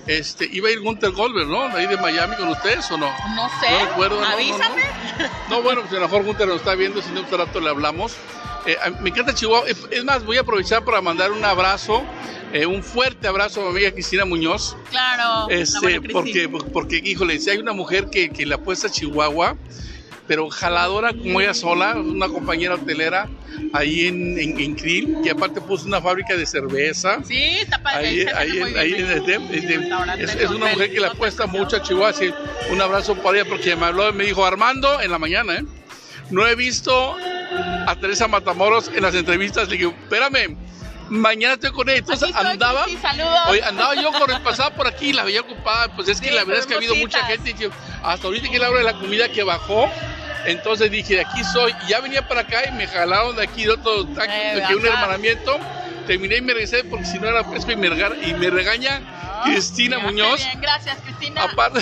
este, 0.07 0.49
iba 0.51 0.69
a 0.69 0.73
ir 0.73 0.81
Gunther 0.81 1.11
Goldberg, 1.13 1.49
¿no? 1.49 1.65
Ahí 1.65 1.87
de 1.87 1.97
Miami 1.97 2.37
con 2.37 2.49
ustedes 2.49 2.91
o 2.91 2.97
no? 2.97 3.11
No 3.35 3.49
sé. 3.61 3.71
No 3.71 3.87
recuerdo. 3.87 4.25
Avísame. 4.25 4.83
No, 5.49 5.63
bueno, 5.63 5.83
pues 5.83 5.93
a 5.93 5.97
lo 5.97 6.03
mejor 6.03 6.25
Gunther 6.25 6.49
nos 6.49 6.57
está 6.57 6.75
viendo, 6.75 7.03
si 7.03 7.11
no, 7.11 7.21
un 7.21 7.31
rato 7.31 7.61
le 7.61 7.71
hablamos. 7.71 8.15
Eh, 8.67 8.77
me 9.01 9.11
encanta 9.11 9.35
Chihuahua. 9.35 9.69
Es 9.69 10.05
más, 10.05 10.25
voy 10.25 10.37
a 10.37 10.41
aprovechar 10.41 10.85
para 10.85 11.01
mandar 11.01 11.33
un 11.33 11.45
abrazo, 11.45 12.03
eh, 12.53 12.67
un 12.67 12.83
fuerte 12.83 13.29
abrazo 13.29 13.61
a 13.61 13.65
mi 13.65 13.71
amiga 13.71 13.93
Cristina 13.93 14.25
Muñoz. 14.25 14.77
Claro. 14.91 15.49
Este, 15.51 16.01
porque, 16.01 16.49
porque, 16.49 17.01
híjole, 17.03 17.39
si 17.39 17.51
hay 17.51 17.59
una 17.59 17.73
mujer 17.73 18.11
que, 18.11 18.31
que 18.31 18.47
le 18.47 18.55
apuesta 18.55 18.89
a 18.89 18.91
Chihuahua, 18.91 19.57
pero 20.27 20.49
jaladora 20.49 21.13
como 21.13 21.41
ella 21.41 21.55
sola, 21.55 21.97
una 21.97 22.29
compañera 22.29 22.77
hotelera 22.77 23.29
ahí 23.73 24.07
en, 24.07 24.39
en, 24.39 24.75
Krill, 24.75 25.19
que 25.23 25.31
aparte 25.31 25.61
puso 25.61 25.87
una 25.87 26.01
fábrica 26.01 26.37
de 26.37 26.47
cerveza. 26.47 27.21
Sí, 27.25 27.59
está 27.61 27.81
Ahí, 27.85 28.27
ahí, 28.35 28.61
ahí 28.77 28.95
en 28.95 29.11
el, 29.11 30.21
es, 30.21 30.35
es, 30.35 30.51
una 30.51 30.67
mujer 30.67 30.93
que 30.93 31.01
le 31.01 31.07
apuesta 31.07 31.47
mucho 31.47 31.77
a 31.77 31.83
Chihuahua. 31.83 32.15
un 32.71 32.81
abrazo 32.81 33.15
para 33.17 33.39
ella 33.39 33.49
porque 33.49 33.75
me 33.77 33.87
habló 33.87 34.11
y 34.11 34.13
me 34.13 34.25
dijo, 34.25 34.45
Armando, 34.45 35.01
en 35.01 35.11
la 35.11 35.19
mañana, 35.19 35.57
¿eh? 35.57 35.65
no 36.31 36.47
he 36.47 36.55
visto 36.55 37.17
a 37.87 37.97
Teresa 37.97 38.29
Matamoros 38.29 38.89
en 38.89 39.03
las 39.03 39.15
entrevistas. 39.15 39.69
Le 39.69 39.77
digo, 39.77 39.95
espérame, 40.03 40.57
mañana 41.09 41.55
estoy 41.55 41.73
con 41.73 41.89
ella. 41.89 41.99
Entonces 41.99 42.35
andaba, 42.35 42.87
hoy 43.49 43.61
andaba 43.61 43.95
yo 43.95 44.13
por 44.13 44.31
el 44.31 44.41
pasado 44.41 44.73
por 44.75 44.87
aquí 44.87 45.07
y 45.09 45.13
la 45.13 45.25
veía 45.25 45.41
ocupada. 45.41 45.95
Pues 45.95 46.09
es 46.09 46.21
que 46.21 46.31
la 46.31 46.45
verdad 46.45 46.61
es 46.61 46.67
que 46.67 46.75
ha 46.75 46.77
habido 46.77 46.95
mucha 46.95 47.25
gente. 47.27 47.51
Y 47.51 47.71
hasta 48.03 48.27
ahorita 48.27 48.49
que 48.49 48.59
la 48.59 48.71
hora 48.71 48.79
de 48.79 48.85
la 48.85 48.99
comida 48.99 49.29
que 49.29 49.43
bajó, 49.43 49.91
entonces 50.47 50.91
dije, 50.91 51.15
de 51.15 51.21
aquí 51.23 51.43
soy. 51.45 51.75
Y 51.87 51.91
ya 51.91 52.01
venía 52.01 52.27
para 52.27 52.43
acá 52.43 52.63
y 52.69 52.73
me 52.73 52.87
jalaron 52.87 53.37
de 53.37 53.45
aquí 53.45 53.65
de 53.65 53.71
otro 53.71 54.07
taxi, 54.07 54.33
eh, 54.33 54.55
de 54.57 54.65
aquí 54.65 54.75
un 54.75 54.87
hermanamiento. 54.87 55.59
Terminé 56.07 56.39
y 56.39 56.41
me 56.41 56.55
regresé 56.55 56.83
porque 56.85 57.05
si 57.05 57.19
no 57.19 57.29
era 57.29 57.45
fresco 57.45 57.71
y 57.71 57.77
me, 57.77 57.87
y 57.87 58.35
me 58.35 58.51
regaña 58.51 59.01
ah, 59.05 59.43
Cristina 59.45 59.99
Muñoz. 59.99 60.45
Bien, 60.45 60.61
gracias, 60.61 60.97
Cristina. 61.05 61.45
Aparte, 61.45 61.81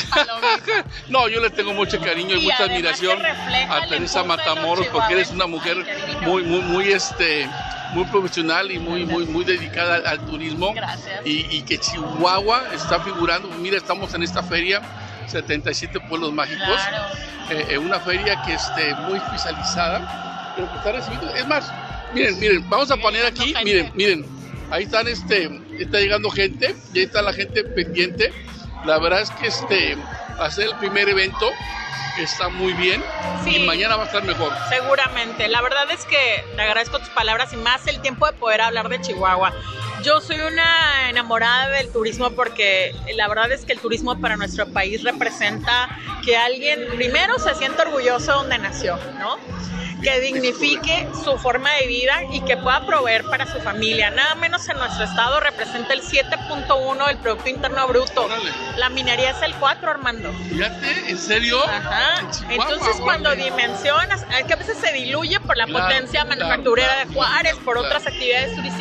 no, 1.09 1.29
yo 1.29 1.41
le 1.41 1.50
tengo 1.50 1.73
mucho 1.73 1.99
cariño 2.00 2.37
y, 2.37 2.43
mucha 2.43 2.65
admiración 2.65 3.25
a 3.25 3.87
Teresa 3.88 4.25
Matamoros 4.25 4.87
porque 4.88 5.15
eres 5.15 5.31
una 5.31 5.47
mujer 5.47 5.79
muy, 6.23 6.43
muy, 6.43 6.61
muy, 6.61 6.93
este, 6.93 7.49
muy 7.93 8.05
profesional 8.07 8.71
y 8.71 8.79
muy, 8.79 9.07
muy, 9.07 9.25
muy 9.25 9.45
dedicada 9.45 9.97
al, 10.11 10.19
turismo. 10.27 10.75
Gracias. 10.75 11.25
Y, 11.25 11.47
y 11.50 11.62
que 11.62 11.79
Chihuahua 11.79 12.65
está 12.75 13.00
figurando. 13.00 13.49
Mira, 13.49 13.79
estamos 13.79 14.12
en 14.12 14.25
esta 14.25 14.43
feria 14.43 14.83
77 15.28 16.00
pueblos 16.08 16.32
mágicos. 16.32 16.80
Eh, 17.50 17.66
eh, 17.70 17.78
una 17.78 17.99
feria 18.00 18.40
que 18.42 18.54
esté 18.54 18.94
muy 18.94 19.18
especializada, 19.18 20.52
pero 20.54 20.70
que 20.70 20.78
está 20.78 20.92
recibiendo. 20.92 21.35
Es 21.35 21.47
más, 21.47 21.73
miren, 22.14 22.38
miren, 22.38 22.68
vamos 22.68 22.90
a 22.90 22.97
poner 22.97 23.25
aquí, 23.25 23.54
miren, 23.64 23.90
miren, 23.94 24.26
ahí 24.70 24.85
están, 24.85 25.08
este, 25.08 25.61
está 25.78 25.99
llegando 25.99 26.30
gente, 26.30 26.75
y 26.92 26.99
ahí 26.99 27.04
está 27.04 27.23
la 27.23 27.32
gente 27.32 27.64
pendiente. 27.64 28.32
La 28.85 28.99
verdad 28.99 29.23
es 29.23 29.30
que 29.30 29.47
este, 29.49 29.97
hacer 30.38 30.66
el 30.66 30.76
primer 30.76 31.08
evento 31.08 31.50
está 32.23 32.49
muy 32.49 32.73
bien 32.73 33.02
y 33.47 33.61
mañana 33.61 33.97
va 33.97 34.04
a 34.04 34.06
estar 34.06 34.25
mejor. 34.25 34.52
Seguramente. 34.68 35.49
La 35.49 35.62
verdad 35.62 35.90
es 35.90 36.04
que 36.04 36.44
te 36.56 36.62
agradezco 36.62 36.99
tus 36.99 37.08
palabras 37.11 37.52
y 37.52 37.56
más 37.56 37.87
el 37.87 38.00
tiempo 38.00 38.26
de 38.26 38.32
poder 38.32 38.61
hablar 38.61 38.88
de 38.88 39.00
Chihuahua. 39.00 39.52
Yo 40.02 40.21
soy 40.21 40.40
una 40.40 41.11
enamorada 41.11 41.71
del 41.71 41.90
turismo 41.90 42.31
porque 42.31 42.95
la 43.17 43.28
verdad 43.28 43.50
es 43.52 43.64
que 43.64 43.73
el 43.73 43.81
turismo 43.81 44.21
para 44.21 44.37
nuestro 44.37 44.67
país 44.73 45.02
representa 45.02 45.88
que 46.25 46.37
alguien 46.37 46.87
primero 46.95 47.38
se 47.38 47.55
siente 47.55 47.83
orgulloso 47.83 48.33
donde 48.33 48.59
nació, 48.59 48.99
¿no? 49.19 49.37
que 50.02 50.21
dignifique 50.21 51.09
su 51.25 51.37
forma 51.38 51.71
de 51.73 51.87
vida 51.87 52.23
y 52.33 52.40
que 52.40 52.57
pueda 52.57 52.87
proveer 52.87 53.25
para 53.25 53.47
su 53.47 53.59
familia. 53.61 54.11
Nada 54.11 54.35
menos 54.37 54.69
en 54.69 54.78
nuestro 54.78 55.05
estado 55.05 55.40
representa 55.40 55.93
el 55.93 56.02
7.1 56.02 57.07
del 57.07 57.19
Producto 57.19 57.49
Interno 57.49 57.87
Bruto. 57.88 58.28
La 58.76 58.88
minería 58.90 59.31
es 59.31 59.43
el 59.43 59.55
4, 59.55 59.90
Armando. 59.90 60.33
Fíjate, 60.49 61.11
¿en 61.11 61.19
serio? 61.19 61.62
Ajá. 61.64 62.21
Entonces 62.49 62.97
cuando 63.02 63.35
dimensionas, 63.35 64.25
es 64.38 64.45
que 64.45 64.52
a 64.52 64.57
veces 64.57 64.78
se 64.78 64.93
diluye 64.93 65.40
por 65.40 65.57
la 65.57 65.67
potencia 65.67 66.25
manufacturera 66.25 67.05
de 67.05 67.14
Juárez, 67.14 67.57
por 67.64 67.78
otras 67.78 68.07
actividades 68.07 68.55
turísticas 68.55 68.77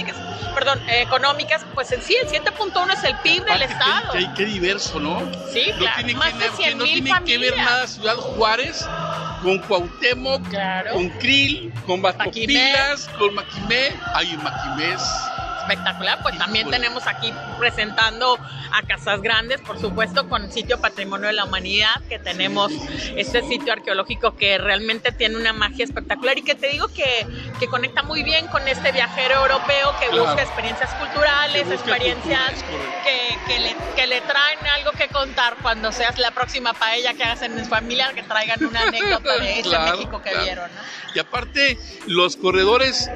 perdón, 0.54 0.82
económicas, 0.90 1.66
pues 1.74 1.92
en 1.92 2.02
sí 2.02 2.16
el 2.22 2.30
7.1 2.30 2.94
es 2.94 3.04
el 3.04 3.16
PIB 3.18 3.46
del 3.46 3.62
Estado. 3.64 4.14
Qué, 4.14 4.28
qué, 4.36 4.46
diverso, 4.46 5.00
¿no? 5.00 5.20
Sí, 5.52 5.72
no 5.72 5.78
claro. 5.78 5.96
Tiene 5.98 6.14
Más 6.16 6.34
que, 6.34 6.44
de 6.44 6.50
100 6.52 6.78
no 6.78 6.84
tiene 6.84 7.12
que 7.26 7.38
ver 7.38 7.58
nada 7.58 7.88
Ciudad 7.88 8.16
Juárez 8.16 8.86
con 9.44 9.60
Cuauhtémoc, 9.60 10.42
con 10.92 11.10
Krill, 11.20 11.72
con 11.86 12.02
Bastopilas, 12.02 13.08
con 13.18 13.36
Maquimé. 13.36 13.96
Ay, 14.14 14.38
Maquimé 14.38 14.94
es 14.94 15.04
espectacular. 15.68 16.22
Pues 16.22 16.38
también 16.38 16.70
tenemos 16.70 17.06
aquí 17.08 17.34
presentando 17.60 18.38
a 18.72 18.82
Casas 18.84 19.22
Grandes, 19.22 19.62
por 19.62 19.80
supuesto, 19.80 20.28
con 20.30 20.52
sitio 20.52 20.80
Patrimonio 20.80 21.28
de 21.28 21.34
la 21.34 21.46
Humanidad, 21.46 22.02
que 22.10 22.20
tenemos 22.20 22.72
este 23.16 23.42
sitio 23.44 23.74
arqueológico 23.74 24.36
que 24.36 24.58
realmente 24.58 25.12
tiene 25.12 25.38
una 25.38 25.54
magia 25.54 25.86
espectacular 25.86 26.38
y 26.38 26.42
que 26.42 26.56
te 26.56 26.70
digo 26.70 26.88
que, 26.88 27.28
que 27.60 27.68
conecta 27.68 28.04
muy 28.04 28.24
bien 28.24 28.48
con 28.48 28.68
este 28.68 28.92
viajero 28.92 29.36
europeo 29.42 29.94
que 30.00 30.10
busca 30.18 30.42
experiencias 30.42 30.94
culturales, 30.96 31.70
experiencias 31.70 32.64
que, 33.04 33.38
que, 33.48 33.60
le, 33.60 33.76
que 33.96 34.08
le 34.08 34.22
traen 34.22 34.60
algo 34.76 34.92
que 34.92 35.08
contar 35.08 35.56
cuando 35.62 35.92
seas 35.92 36.18
la 36.18 36.32
próxima 36.32 36.74
paella 36.74 37.14
que 37.14 37.24
hagas 37.24 37.42
en 37.42 37.58
familia, 37.66 38.14
que 38.14 38.24
traigan 38.24 38.64
una 38.64 38.82
anécdota 38.88 39.38
de 39.38 39.60
ese 39.60 39.80
México 39.80 40.22
que 40.22 40.38
vieron. 40.38 40.70
Y 41.14 41.20
aparte, 41.20 41.78
los 42.06 42.38
corredores 42.38 43.10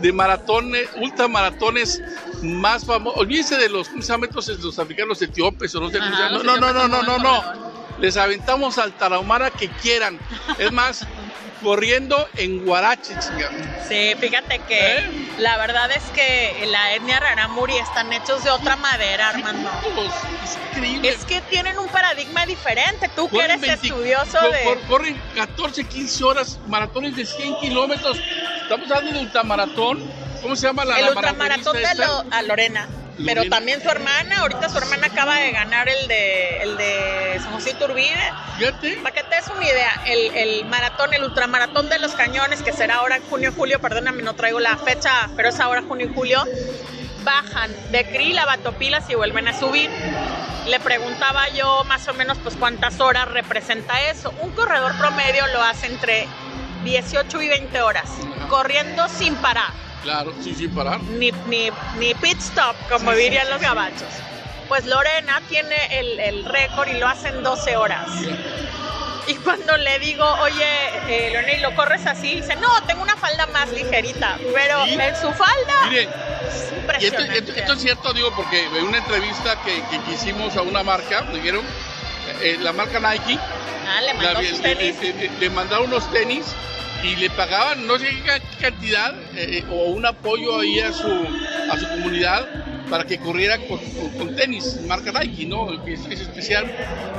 de 0.00 0.12
maratones, 0.12 0.88
ultramaratones 1.00 2.02
más 2.42 2.84
famosos. 2.84 3.20
Olvídense 3.20 3.56
de 3.56 3.68
los, 3.68 3.90
los 3.92 4.78
africanos 4.78 5.20
etíopes 5.22 5.74
o 5.74 5.80
no 5.80 5.90
sé 5.90 5.98
No, 5.98 6.42
no, 6.42 6.56
no, 6.56 6.72
no, 6.72 6.88
no, 6.88 7.02
no, 7.02 7.18
no. 7.18 7.68
Les 7.98 8.16
aventamos 8.16 8.78
al 8.78 8.92
tarahumara 8.92 9.50
que 9.50 9.68
quieran. 9.68 10.18
Es 10.58 10.72
más, 10.72 11.06
corriendo 11.62 12.28
en 12.36 12.64
Guarache, 12.64 13.14
Sí, 13.88 14.14
fíjate 14.18 14.58
que 14.68 14.98
¿Eh? 14.98 15.28
la 15.38 15.56
verdad 15.56 15.90
es 15.90 16.02
que 16.14 16.66
la 16.66 16.94
etnia 16.94 17.20
Raramuri 17.20 17.76
están 17.76 18.12
hechos 18.12 18.44
de 18.44 18.50
otra 18.50 18.76
madera, 18.76 19.30
Armando. 19.30 19.70
Es 20.44 20.58
increíble. 20.70 21.08
Es 21.08 21.24
que 21.24 21.40
tienen 21.42 21.78
un 21.78 21.88
paradigma 21.88 22.44
diferente. 22.46 23.10
Tú 23.14 23.28
que 23.28 23.40
eres 23.40 23.62
estudioso 23.62 24.38
de. 24.50 24.78
Corren 24.88 25.20
14, 25.34 25.84
15 25.84 26.24
horas, 26.24 26.58
maratones 26.66 27.16
de 27.16 27.24
100 27.24 27.56
kilómetros. 27.60 28.18
Estamos 28.62 28.90
hablando 28.90 29.18
de 29.18 29.26
ultramaratón. 29.26 30.10
¿Cómo 30.42 30.54
se 30.54 30.66
llama 30.66 30.84
la 30.84 31.00
El 31.00 31.08
ultramaratón 31.08 31.76
de 31.76 31.86
a 32.30 32.42
Lorena. 32.42 32.88
Pero 33.24 33.44
también 33.48 33.82
su 33.82 33.88
hermana, 33.88 34.40
ahorita 34.40 34.68
su 34.68 34.78
hermana 34.78 35.08
acaba 35.08 35.36
de 35.36 35.50
ganar 35.50 35.88
el 35.88 36.06
de 36.06 36.62
el 36.62 36.76
de 36.76 37.40
Somosito 37.42 37.86
Urbide. 37.86 38.32
Fíjate. 38.58 38.96
Para 38.98 39.14
que 39.14 39.22
te 39.24 39.36
des 39.36 39.48
una 39.48 39.64
idea, 39.64 40.02
el, 40.06 40.36
el, 40.36 40.64
maratón, 40.66 41.12
el 41.14 41.24
ultramaratón 41.24 41.88
de 41.88 41.98
los 41.98 42.12
cañones, 42.12 42.62
que 42.62 42.72
será 42.72 42.96
ahora 42.96 43.18
junio 43.28 43.52
julio, 43.56 43.80
perdóname, 43.80 44.22
no 44.22 44.34
traigo 44.34 44.60
la 44.60 44.76
fecha, 44.76 45.28
pero 45.36 45.48
es 45.48 45.58
ahora 45.60 45.82
junio 45.82 46.08
y 46.10 46.14
julio, 46.14 46.44
bajan 47.24 47.70
de 47.90 48.04
Krill 48.06 48.38
a 48.38 48.46
Batopilas 48.46 49.08
y 49.10 49.14
vuelven 49.14 49.48
a 49.48 49.58
subir. 49.58 49.90
Le 50.66 50.78
preguntaba 50.80 51.48
yo 51.48 51.84
más 51.84 52.06
o 52.08 52.14
menos 52.14 52.38
pues 52.38 52.56
cuántas 52.56 53.00
horas 53.00 53.28
representa 53.28 54.00
eso. 54.10 54.32
Un 54.40 54.50
corredor 54.52 54.96
promedio 54.96 55.46
lo 55.48 55.62
hace 55.62 55.86
entre 55.86 56.28
18 56.84 57.42
y 57.42 57.48
20 57.48 57.80
horas, 57.82 58.10
corriendo 58.48 59.08
sin 59.08 59.34
parar. 59.36 59.87
Claro, 60.02 60.32
sí, 60.42 60.54
sin 60.54 60.70
parar. 60.70 61.00
Ni, 61.02 61.32
ni, 61.46 61.70
ni 61.98 62.14
pit 62.14 62.38
stop, 62.38 62.76
como 62.88 63.12
dirían 63.12 63.48
los 63.50 63.60
gabachos. 63.60 64.08
Pues 64.68 64.84
Lorena 64.86 65.40
tiene 65.48 65.98
el, 65.98 66.20
el 66.20 66.44
récord 66.44 66.88
y 66.88 66.98
lo 66.98 67.08
hace 67.08 67.28
en 67.28 67.42
12 67.42 67.76
horas. 67.76 68.08
Y 69.26 69.34
cuando 69.36 69.76
le 69.76 69.98
digo, 69.98 70.24
oye, 70.42 70.64
eh, 71.08 71.30
Lorena, 71.32 71.52
¿y 71.52 71.60
lo 71.60 71.74
corres 71.74 72.06
así? 72.06 72.36
Dice, 72.36 72.56
no, 72.56 72.82
tengo 72.86 73.02
una 73.02 73.16
falda 73.16 73.46
más 73.48 73.70
ligerita. 73.70 74.38
Pero 74.54 74.86
en 74.86 75.16
su 75.16 75.30
falda. 75.32 75.74
Mire, 75.90 76.08
y 77.00 77.04
esto, 77.06 77.72
es 77.74 77.80
cierto, 77.80 78.12
digo, 78.12 78.32
porque 78.34 78.64
en 78.64 78.84
una 78.84 78.98
entrevista 78.98 79.60
que, 79.62 79.82
que, 79.90 80.12
hicimos 80.12 80.56
a 80.56 80.62
una 80.62 80.82
marca, 80.82 81.22
me 81.22 81.34
dijeron, 81.36 81.62
eh, 82.42 82.58
la 82.60 82.72
marca 82.72 82.98
Nike. 83.00 83.38
Ah, 83.86 84.00
le 84.02 84.14
mandó 84.14 84.40
tenis. 84.62 84.96
le 85.40 85.50
mandaron 85.50 85.86
unos 85.86 86.10
tenis 86.12 86.54
y 87.02 87.16
le 87.16 87.30
pagaban 87.30 87.86
no 87.86 87.98
sé 87.98 88.08
qué 88.24 88.42
cantidad 88.60 89.14
eh, 89.36 89.64
o 89.70 89.84
un 89.90 90.04
apoyo 90.04 90.60
ahí 90.60 90.80
a 90.80 90.92
su, 90.92 91.08
a 91.70 91.78
su 91.78 91.88
comunidad 91.88 92.46
para 92.90 93.04
que 93.04 93.18
corriera 93.18 93.58
con, 93.66 94.36
tenis, 94.36 94.80
marca 94.86 95.12
Nike, 95.12 95.46
¿no? 95.46 95.84
Que 95.84 95.94
es, 95.94 96.06
especial. 96.06 96.70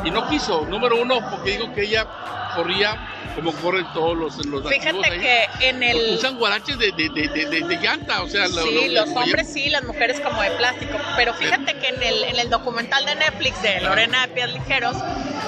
Y 0.03 0.11
no 0.11 0.27
quiso, 0.29 0.65
número 0.65 1.01
uno, 1.01 1.19
porque 1.29 1.51
digo 1.51 1.73
que 1.73 1.83
ella 1.83 2.07
corría 2.55 3.15
como 3.35 3.53
corren 3.53 3.85
todos 3.93 4.17
los, 4.17 4.45
los 4.45 4.67
Fíjate 4.67 5.09
que 5.19 5.45
en 5.61 5.83
el... 5.83 6.15
Usan 6.15 6.38
guaraches 6.38 6.77
de, 6.77 6.91
de, 6.91 7.09
de, 7.09 7.61
de 7.67 7.77
llanta, 7.77 8.21
o 8.23 8.27
sea... 8.27 8.47
Sí, 8.47 8.89
los 8.89 9.09
hombres 9.09 9.47
sí, 9.47 9.69
las 9.69 9.83
mujeres 9.83 10.19
como 10.19 10.41
de 10.41 10.51
plástico. 10.51 10.97
Pero 11.15 11.33
fíjate 11.33 11.75
que 11.75 11.88
en 11.89 12.03
el, 12.03 12.23
en 12.23 12.39
el 12.39 12.49
documental 12.49 13.05
de 13.05 13.15
Netflix 13.15 13.61
de 13.61 13.81
Lorena 13.81 14.27
de 14.27 14.33
Pies 14.33 14.53
Ligeros 14.53 14.97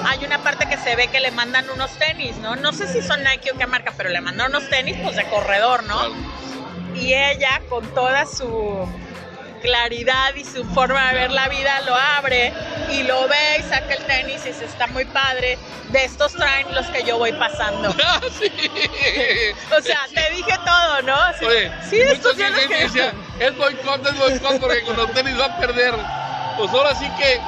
hay 0.06 0.24
una 0.24 0.38
parte 0.38 0.66
que 0.68 0.76
se 0.78 0.96
ve 0.96 1.08
que 1.08 1.20
le 1.20 1.30
mandan 1.32 1.68
unos 1.70 1.90
tenis, 1.98 2.36
¿no? 2.36 2.56
No 2.56 2.72
sé 2.72 2.88
si 2.88 3.02
son 3.02 3.22
Nike 3.22 3.52
o 3.52 3.58
qué 3.58 3.66
marca, 3.66 3.92
pero 3.96 4.08
le 4.08 4.20
mandan 4.20 4.50
unos 4.50 4.68
tenis 4.68 4.96
pues 5.02 5.16
de 5.16 5.24
corredor, 5.24 5.84
¿no? 5.84 6.00
Y 6.94 7.14
ella 7.14 7.60
con 7.68 7.86
toda 7.94 8.26
su 8.26 8.88
claridad 9.62 10.34
y 10.34 10.44
su 10.44 10.64
forma 10.64 11.08
de 11.08 11.20
ver 11.20 11.30
la 11.30 11.48
vida, 11.48 11.80
lo 11.82 11.94
abre 11.94 12.52
y 12.90 13.04
lo 13.04 13.26
ve 13.28 13.58
y 13.60 13.62
saca 13.62 13.94
el 13.94 14.04
tenis 14.04 14.42
y 14.44 14.48
dice, 14.48 14.64
está 14.64 14.86
muy 14.88 15.04
padre. 15.06 15.58
De 15.88 16.04
estos 16.04 16.32
traen 16.32 16.74
los 16.74 16.86
que 16.86 17.04
yo 17.04 17.18
voy 17.18 17.32
pasando. 17.32 17.94
Ah, 18.04 18.20
sí. 18.38 18.52
O 19.76 19.80
sea, 19.80 20.00
te 20.12 20.34
dije 20.34 20.58
todo, 20.64 21.02
¿no? 21.02 21.16
Sí, 21.38 21.44
Oye, 21.44 21.72
sí 21.88 21.96
de 21.98 22.12
estos 22.12 22.34
que... 22.34 22.50
decía, 22.50 23.12
es 23.38 23.56
boicot, 23.56 24.06
es 24.06 24.18
boicot 24.18 24.60
porque 24.60 24.82
con 24.82 24.96
los 24.96 25.12
tenis 25.12 25.38
va 25.38 25.46
a 25.46 25.58
perder. 25.58 25.94
Pues 26.56 26.70
ahora 26.70 26.94
sí 26.94 27.08
que 27.18 27.40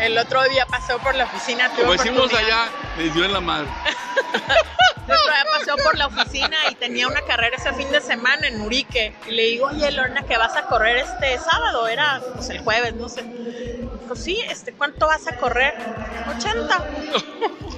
el 0.00 0.16
otro 0.16 0.42
día 0.44 0.64
pasó 0.66 0.98
por 0.98 1.14
la 1.14 1.24
oficina. 1.24 1.68
Como 1.70 1.92
decimos 1.92 2.32
allá, 2.32 2.68
le 2.96 3.10
dio 3.10 3.24
en 3.24 3.32
la 3.32 3.40
madre. 3.40 3.68
Día 5.14 5.46
pasó 5.58 5.76
por 5.82 5.96
la 5.96 6.06
oficina 6.06 6.56
y 6.70 6.74
tenía 6.74 7.08
una 7.08 7.22
carrera 7.22 7.56
ese 7.56 7.72
fin 7.74 7.90
de 7.90 8.00
semana 8.00 8.48
en 8.48 8.60
Urique. 8.60 9.14
Y 9.26 9.32
le 9.32 9.42
digo, 9.44 9.66
oye, 9.66 9.90
Lorna, 9.90 10.22
que 10.22 10.36
vas 10.36 10.56
a 10.56 10.62
correr 10.62 10.98
este 10.98 11.38
sábado. 11.38 11.88
Era 11.88 12.20
pues, 12.34 12.48
el 12.50 12.60
jueves, 12.60 12.94
no 12.94 13.08
sé. 13.08 13.22
Dijo, 13.22 14.16
sí, 14.16 14.40
este, 14.48 14.72
¿cuánto 14.72 15.06
vas 15.06 15.26
a 15.26 15.36
correr? 15.36 15.74
80. 16.36 16.84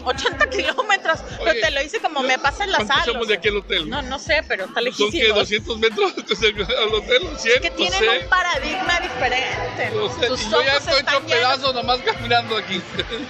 80 0.05 0.51
kilómetros. 0.51 1.21
pero 1.43 1.61
te 1.61 1.71
lo 1.71 1.83
hice 1.83 2.01
como 2.01 2.23
me 2.23 2.39
pasa 2.39 2.65
en 2.65 2.73
la 2.73 2.79
sala. 2.79 3.05
somos 3.05 3.29
de 3.29 3.35
aquí 3.35 3.49
al 3.49 3.59
hotel? 3.59 3.89
No, 3.89 4.03
no 4.03 4.19
sé, 4.19 4.45
pero 4.47 4.65
está 4.65 4.81
lejísimo. 4.81 5.11
¿Son 5.11 5.21
que 5.21 5.29
200 5.29 5.79
metros 5.79 6.13
al 6.15 6.95
hotel? 6.95 7.29
100, 7.37 7.55
es 7.55 7.61
que 7.61 7.71
tienen 7.71 8.23
un 8.23 8.29
paradigma 8.29 9.01
diferente. 9.01 9.91
Sus 10.29 10.53
ojos 10.53 10.65
ya 10.65 10.77
estoy 10.77 11.01
hecho 11.01 11.27
pedazos 11.27 11.75
nomás 11.75 11.99
caminando 12.01 12.57
aquí. 12.57 12.81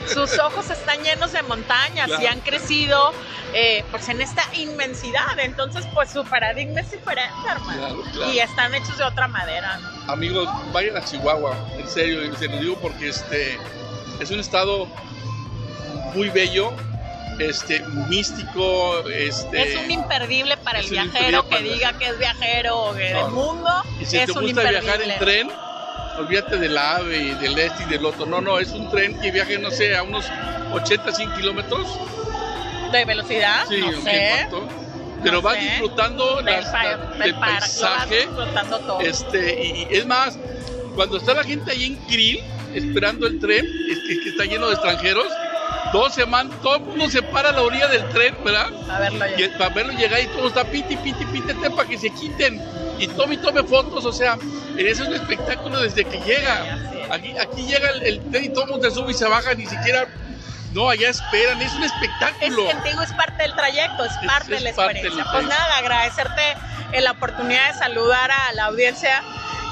Sus 0.07 0.39
ojos 0.39 0.71
están 0.71 1.03
llenos 1.03 1.33
de 1.33 1.43
montañas 1.43 2.11
y 2.21 2.27
han 2.27 2.41
crecido 2.41 3.13
eh, 3.53 3.85
pues 3.91 4.09
en 4.09 4.21
esta 4.21 4.43
inmensidad. 4.55 5.39
Entonces, 5.39 5.87
pues 5.95 6.11
su 6.11 6.25
paradigma 6.25 6.81
es 6.81 6.91
diferente, 6.91 7.49
hermano. 7.49 8.03
Y 8.33 8.39
están 8.39 8.75
hechos 8.75 8.97
de 8.99 9.05
otra 9.05 9.29
madera. 9.29 9.81
Amigos, 10.09 10.49
vayan 10.73 10.97
a 10.97 11.05
Chihuahua, 11.05 11.57
en 11.79 11.89
serio, 11.89 12.21
se 12.37 12.49
lo 12.49 12.59
digo 12.59 12.79
porque 12.81 13.09
este 13.09 13.59
es 14.21 14.31
un 14.31 14.41
estado 14.41 14.89
muy 16.15 16.29
bello, 16.31 16.73
este, 17.39 17.81
místico, 18.09 19.09
este... 19.09 19.75
Es 19.75 19.85
un 19.85 19.91
imperdible 19.91 20.57
para 20.59 20.81
el 20.81 20.91
viajero 20.91 21.49
que 21.49 21.63
diga 21.63 21.93
que 21.95 22.07
es 22.07 22.19
viajero 22.19 22.93
del 22.95 23.29
mundo. 23.29 23.71
Y 24.01 24.05
si 24.05 24.19
te 24.19 24.33
gusta 24.33 24.69
viajar 24.69 25.03
en 25.03 25.19
tren, 25.19 25.51
olvídate 26.19 26.59
del 26.59 26.77
AVE 26.77 27.19
y 27.19 27.35
del 27.35 27.59
este 27.59 27.85
y 27.85 27.87
del 27.87 28.05
otro. 28.05 28.27
No, 28.27 28.41
no, 28.41 28.59
es 28.59 28.71
un 28.71 28.91
tren 28.91 29.19
que 29.21 29.31
viaje, 29.31 29.59
no 29.59 29.71
sé, 29.71 29.97
a 29.97 30.03
unos 30.03 30.27
80, 30.73 31.13
100 31.13 31.33
kilómetros. 31.35 31.87
¿De 32.93 33.05
velocidad? 33.05 33.67
Sí, 33.69 33.81
no 33.81 34.01
sé. 34.03 34.49
Pero 35.23 35.43
vas 35.43 35.61
disfrutando 35.61 36.43
del 36.43 37.35
paisaje. 37.35 38.27
disfrutando 38.27 38.79
todo. 38.81 39.01
Este, 39.01 39.65
y 39.65 39.89
es 39.91 40.07
más, 40.07 40.39
cuando 40.95 41.19
está 41.19 41.35
la 41.35 41.45
gente 41.45 41.73
ahí 41.73 41.85
en 41.85 41.97
Krill, 42.07 42.41
esperando 42.75 43.27
el 43.27 43.39
tren, 43.39 43.67
es 43.91 43.99
que, 44.07 44.21
que 44.23 44.31
está 44.31 44.45
lleno 44.45 44.69
de 44.69 44.75
extranjeros, 44.75 45.27
todos 45.93 46.15
se 46.15 46.27
man, 46.27 46.51
todo 46.63 46.77
el 46.77 46.83
mundo 46.83 47.11
se 47.11 47.23
para 47.23 47.51
a 47.51 47.53
la 47.53 47.63
orilla 47.63 47.89
del 47.89 48.09
tren, 48.11 48.37
¿verdad? 48.45 48.69
A 48.91 48.99
verlo 49.01 49.27
llegar. 49.27 49.59
para 49.59 49.75
verlo 49.75 49.93
llegar 49.93 50.21
y 50.21 50.27
todo 50.27 50.49
está 50.49 50.65
piti, 50.65 50.97
piti, 50.97 51.25
piti, 51.27 51.53
para 51.53 51.89
que 51.89 51.99
se 51.99 52.11
quiten. 52.11 52.61
Y 52.99 53.09
tome 53.09 53.35
y 53.35 53.39
tome 53.39 53.63
fotos, 53.63 54.05
o 54.05 54.13
sea, 54.13 54.37
ese 54.77 54.91
es 54.91 55.01
un 55.01 55.15
espectáculo 55.15 55.81
desde 55.81 56.05
que 56.05 56.21
llega. 56.21 56.79
Aquí, 57.11 57.37
aquí 57.39 57.63
llega 57.67 57.91
el, 57.91 58.21
tren 58.31 58.45
y 58.45 58.49
todo 58.51 58.65
el 58.65 58.71
mundo 58.71 58.89
se 58.89 58.95
sube 58.95 59.11
y 59.11 59.15
se 59.15 59.27
baja, 59.27 59.55
ni 59.55 59.67
siquiera 59.67 60.07
no, 60.73 60.89
allá 60.89 61.11
esperan, 61.11 61.61
es 61.61 61.75
un 61.75 61.83
espectáculo. 61.83 62.71
Es 62.71 62.85
digo, 62.85 63.03
es 63.03 63.13
parte 63.15 63.43
del 63.43 63.55
trayecto, 63.55 64.05
es, 64.05 64.13
parte, 64.25 64.55
de 64.55 64.61
la 64.61 64.71
experiencia. 64.71 65.27
Pues 65.33 65.47
nada, 65.47 65.79
agradecerte 65.79 66.57
la 67.01 67.11
oportunidad 67.13 67.73
de 67.73 67.79
saludar 67.79 68.31
a 68.31 68.53
la 68.53 68.67
audiencia 68.67 69.23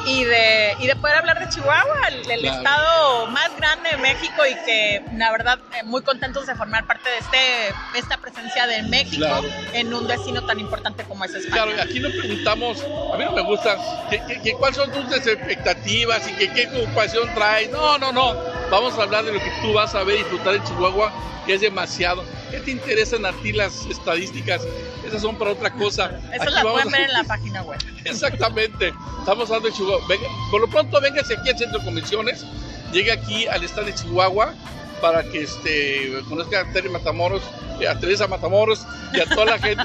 y 0.06 0.24
de, 0.24 0.76
y 0.80 0.86
de 0.86 0.96
poder 0.96 1.16
hablar 1.16 1.38
de 1.40 1.48
Chihuahua, 1.48 2.08
el, 2.08 2.44
estado 2.44 3.26
más 3.28 3.54
grande 3.56 3.90
de 3.90 3.96
México 3.98 4.42
y 4.46 4.54
que 4.64 5.02
la 5.16 5.30
verdad 5.30 5.58
eh, 5.74 5.82
muy 5.84 6.02
contentos 6.02 6.46
de 6.46 6.54
formar 6.54 6.86
parte 6.86 7.08
de 7.10 7.18
este 7.18 7.98
esta 7.98 8.18
presencia 8.18 8.66
de 8.66 8.82
México 8.84 9.26
en 9.72 9.92
un 9.92 10.06
destino 10.06 10.44
tan 10.44 10.60
importante 10.60 11.04
como 11.04 11.24
es 11.24 11.34
España. 11.34 11.64
Claro, 11.64 11.82
aquí 11.82 12.00
nos 12.00 12.12
preguntamos, 12.12 12.82
a 13.12 13.16
mí 13.16 13.24
no 13.24 13.32
me 13.32 13.42
gusta, 13.42 13.76
¿qué, 14.10 14.52
cuáles 14.54 14.76
son 14.76 14.90
tus 14.90 15.14
expectativas 15.14 16.28
y 16.28 16.32
qué, 16.34 16.52
qué 16.52 16.66
ocupación 16.82 17.32
traes? 17.34 17.70
No, 17.70 17.98
no, 17.98 18.12
no, 18.12 18.34
vamos 18.70 18.98
a 18.98 19.02
hablar 19.02 19.24
de 19.24 19.32
lo 19.32 19.40
que 19.40 19.52
tú 19.62 19.72
vas 19.72 19.94
a 19.94 20.04
ver 20.04 20.16
y 20.16 20.18
disfrutar 20.18 20.54
en 20.54 20.64
Chihuahua, 20.64 21.12
que 21.46 21.54
es 21.54 21.60
demasiado. 21.60 22.24
Qué 22.58 22.64
te 22.64 22.70
interesan 22.72 23.24
a 23.26 23.32
ti 23.32 23.52
las 23.52 23.86
estadísticas? 23.86 24.62
Esas 25.06 25.22
son 25.22 25.36
para 25.36 25.52
otra 25.52 25.72
cosa. 25.72 26.18
Esas 26.32 26.52
las 26.52 26.64
pueden 26.64 26.90
ver 26.90 27.02
en 27.02 27.12
la 27.12 27.24
página 27.24 27.62
web. 27.62 27.78
Exactamente. 28.04 28.92
Estamos 29.20 29.48
hablando 29.48 29.68
de 29.68 29.74
Chihuahua. 29.74 30.06
por 30.50 30.60
lo 30.60 30.68
pronto, 30.68 31.00
véngase 31.00 31.34
aquí 31.34 31.50
al 31.50 31.58
Centro 31.58 31.78
de 31.78 31.84
Convenciones. 31.84 32.44
Llegue 32.92 33.12
aquí 33.12 33.46
al 33.46 33.62
estado 33.62 33.86
de 33.86 33.94
Chihuahua 33.94 34.54
para 35.00 35.22
que 35.22 35.42
este, 35.42 36.20
conozca 36.28 36.60
a 36.60 36.72
Terry 36.72 36.88
Matamoros, 36.88 37.42
a 37.88 37.98
Teresa 37.98 38.26
Matamoros 38.26 38.84
y 39.12 39.20
a 39.20 39.26
toda 39.26 39.44
la 39.44 39.58
gente. 39.58 39.84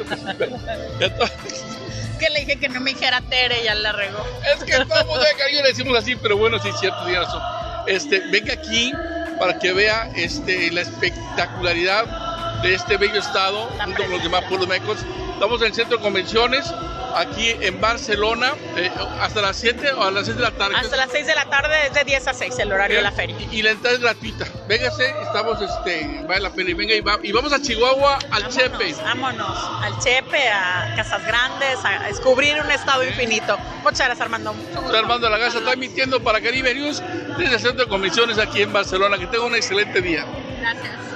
que 2.20 2.30
le 2.30 2.40
dije 2.40 2.56
que 2.58 2.70
no 2.70 2.80
me 2.80 2.92
dijera 2.92 3.22
Tere 3.30 3.62
y 3.62 3.66
ya 3.66 3.76
la 3.76 3.92
regó. 3.92 4.26
Es 4.56 4.64
que 4.64 4.74
el 4.74 4.86
mundo 4.88 5.20
de 5.20 5.38
cariño 5.38 5.62
le 5.62 5.68
decimos 5.68 5.98
así, 5.98 6.16
pero 6.16 6.38
bueno, 6.38 6.58
sí, 6.60 6.70
cierto, 6.80 7.04
tiene 7.04 7.20
razón. 7.20 7.42
Este, 7.86 8.22
venga 8.32 8.54
aquí 8.54 8.94
para 9.40 9.60
que 9.60 9.74
vea 9.74 10.10
este, 10.16 10.72
la 10.72 10.82
espectacularidad 10.82 12.23
de 12.64 12.74
este 12.74 12.98
bello 12.98 13.20
estado 13.20 13.68
junto 13.84 14.02
con 14.04 14.12
los 14.12 14.24
demás 14.24 14.44
pueblos 14.46 14.68
mecos. 14.68 14.98
Estamos 15.34 15.62
en 15.62 15.68
el 15.68 15.74
centro 15.74 15.98
de 15.98 16.04
convenciones 16.04 16.74
aquí 17.16 17.56
en 17.60 17.80
Barcelona 17.80 18.54
eh, 18.78 18.90
hasta 19.20 19.42
las 19.42 19.58
7 19.58 19.92
o 19.94 20.04
a 20.04 20.12
las 20.12 20.26
6 20.26 20.38
de 20.38 20.44
la 20.44 20.52
tarde. 20.52 20.76
Hasta 20.78 20.96
las 20.96 21.12
6 21.12 21.28
de 21.28 21.36
la 21.36 21.46
tarde, 21.46 21.88
es 21.88 21.94
de 21.94 22.04
10 22.06 22.28
a 22.28 22.34
6 22.34 22.60
el 22.60 22.72
horario 22.72 22.98
de 22.98 23.04
la 23.04 23.12
feria. 23.12 23.36
Y, 23.52 23.62
la 23.62 23.72
entrada 23.72 23.96
es 23.96 24.02
gratuita. 24.02 24.46
Véngase, 24.68 25.14
estamos, 25.24 25.62
este, 25.62 26.24
vale 26.28 26.42
la 26.42 26.52
pena 26.52 26.70
y 26.70 26.74
venga 26.74 26.96
y, 26.96 27.02
va, 27.02 27.20
y 27.22 27.32
vamos 27.34 27.52
a 27.52 27.62
Chihuahua 27.62 28.20
al 28.32 28.48
Chepe. 28.48 28.94
Vámonos, 29.04 29.58
al 29.82 30.00
Chepe, 30.00 30.50
a 30.50 30.94
Casas 30.96 31.26
Grandes, 31.26 31.80
a 31.84 32.08
descubrir 32.08 32.60
un 32.62 32.72
estado 32.72 33.04
infinito. 33.04 33.58
Muchas 33.84 34.08
gracias, 34.08 34.22
Armando. 34.22 34.56
Armando 34.98 35.30
Lagaza, 35.30 35.60
está 35.60 35.74
emitiendo 35.74 36.24
para 36.24 36.42
Caribe 36.42 36.74
News 36.74 37.04
desde 37.38 37.56
el 37.56 37.60
Centro 37.60 37.84
de 37.86 37.90
Comisiones 37.90 38.38
aquí 38.40 38.62
en 38.62 38.72
Barcelona. 38.72 39.18
Que 39.18 39.28
tenga 39.28 39.46
un 39.46 39.56
excelente 39.56 40.02
día. 40.02 40.26
Gracias. 40.62 41.13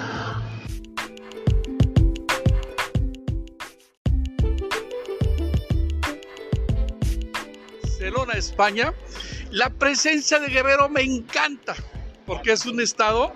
España. 8.39 8.93
La 9.51 9.69
presencia 9.69 10.39
de 10.39 10.47
Guerrero 10.47 10.89
me 10.89 11.01
encanta 11.01 11.75
porque 12.25 12.51
es 12.51 12.65
un 12.65 12.81
estado 12.81 13.33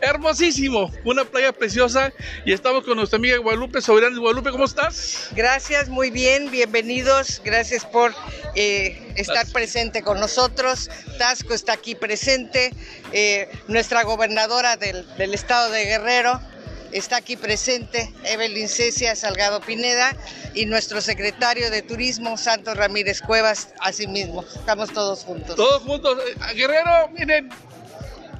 hermosísimo, 0.00 0.92
una 1.04 1.24
playa 1.24 1.52
preciosa 1.52 2.12
y 2.44 2.52
estamos 2.52 2.84
con 2.84 2.96
nuestra 2.96 3.16
amiga 3.16 3.38
Guadalupe 3.38 3.80
Soberanes. 3.80 4.18
Guadalupe, 4.18 4.50
¿cómo 4.50 4.64
estás? 4.64 5.28
Gracias, 5.34 5.88
muy 5.88 6.10
bien, 6.10 6.50
bienvenidos, 6.50 7.40
gracias 7.44 7.84
por 7.86 8.14
eh, 8.54 9.12
estar 9.16 9.46
presente 9.52 10.02
con 10.02 10.20
nosotros. 10.20 10.90
Tasco 11.18 11.54
está 11.54 11.72
aquí 11.74 11.94
presente, 11.94 12.72
eh, 13.12 13.48
nuestra 13.68 14.02
gobernadora 14.04 14.76
del, 14.76 15.06
del 15.16 15.34
estado 15.34 15.70
de 15.70 15.84
Guerrero, 15.84 16.40
está 16.94 17.16
aquí 17.16 17.36
presente 17.36 18.12
Evelyn 18.24 18.68
Cecia 18.68 19.16
Salgado 19.16 19.60
Pineda 19.60 20.16
y 20.54 20.66
nuestro 20.66 21.00
secretario 21.00 21.68
de 21.70 21.82
Turismo, 21.82 22.36
Santos 22.36 22.76
Ramírez 22.76 23.20
Cuevas, 23.20 23.74
asimismo. 23.80 24.44
Estamos 24.54 24.92
todos 24.92 25.24
juntos. 25.24 25.56
Todos 25.56 25.82
juntos. 25.82 26.18
Eh, 26.24 26.54
Guerrero, 26.54 27.08
miren, 27.12 27.50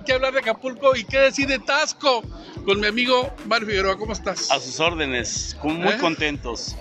qué 0.06 0.12
hablar 0.12 0.32
de 0.32 0.38
Acapulco 0.38 0.94
y 0.94 1.04
qué 1.04 1.18
decir 1.18 1.48
de 1.48 1.58
Tasco 1.58 2.22
con 2.64 2.78
mi 2.78 2.86
amigo 2.86 3.34
Mario 3.46 3.66
Figueroa. 3.66 3.98
¿Cómo 3.98 4.12
estás? 4.12 4.50
A 4.52 4.60
sus 4.60 4.78
órdenes, 4.78 5.56
muy 5.64 5.88
¿Eh? 5.88 5.98
contentos. 5.98 6.76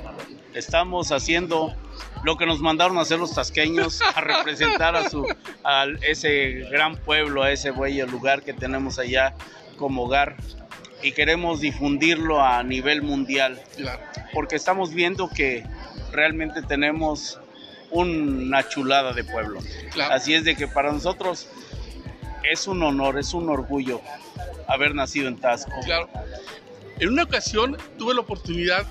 Estamos 0.53 1.11
haciendo 1.11 1.75
lo 2.23 2.37
que 2.37 2.45
nos 2.45 2.59
mandaron 2.59 2.99
a 2.99 3.01
hacer 3.01 3.17
los 3.17 3.33
tasqueños, 3.33 3.99
a 4.15 4.21
representar 4.21 4.95
a, 4.95 5.09
su, 5.09 5.27
a 5.63 5.87
ese 6.07 6.67
gran 6.69 6.97
pueblo, 6.97 7.41
a 7.41 7.51
ese 7.51 7.71
bello 7.71 8.05
lugar 8.05 8.43
que 8.43 8.53
tenemos 8.53 8.99
allá 8.99 9.33
como 9.77 10.03
hogar 10.03 10.37
y 11.03 11.11
queremos 11.11 11.59
difundirlo 11.59 12.41
a 12.41 12.63
nivel 12.63 13.01
mundial. 13.01 13.61
Claro. 13.75 14.01
Porque 14.33 14.55
estamos 14.55 14.93
viendo 14.93 15.29
que 15.29 15.63
realmente 16.11 16.61
tenemos 16.61 17.39
una 17.91 18.67
chulada 18.67 19.13
de 19.13 19.23
pueblo. 19.23 19.59
Claro. 19.91 20.13
Así 20.13 20.33
es 20.33 20.43
de 20.43 20.55
que 20.55 20.67
para 20.67 20.91
nosotros 20.91 21.47
es 22.49 22.67
un 22.67 22.81
honor, 22.81 23.19
es 23.19 23.33
un 23.33 23.49
orgullo 23.49 24.01
haber 24.67 24.95
nacido 24.95 25.27
en 25.27 25.37
Tasco. 25.37 25.73
Claro. 25.83 26.09
En 26.99 27.09
una 27.09 27.23
ocasión 27.23 27.77
tuve 27.97 28.13
la 28.13 28.21
oportunidad, 28.21 28.85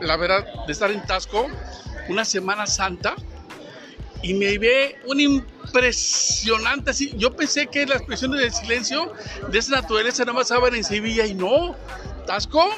la 0.00 0.16
verdad, 0.16 0.46
de 0.66 0.72
estar 0.72 0.90
en 0.90 1.04
Tasco 1.06 1.48
una 2.08 2.24
Semana 2.24 2.66
Santa 2.66 3.14
y 4.22 4.34
me 4.34 4.58
ve 4.58 4.96
un 5.06 5.20
impresionante 5.20 6.90
así. 6.90 7.12
Yo 7.16 7.34
pensé 7.34 7.66
que 7.66 7.86
las 7.86 7.98
expresiones 7.98 8.40
del 8.40 8.52
silencio 8.52 9.12
de 9.50 9.58
esa 9.58 9.76
naturaleza 9.76 10.24
nada 10.24 10.34
más 10.34 10.50
estaban 10.50 10.74
en 10.74 10.84
Sevilla 10.84 11.26
y 11.26 11.34
no. 11.34 11.76
Tasco 12.26 12.68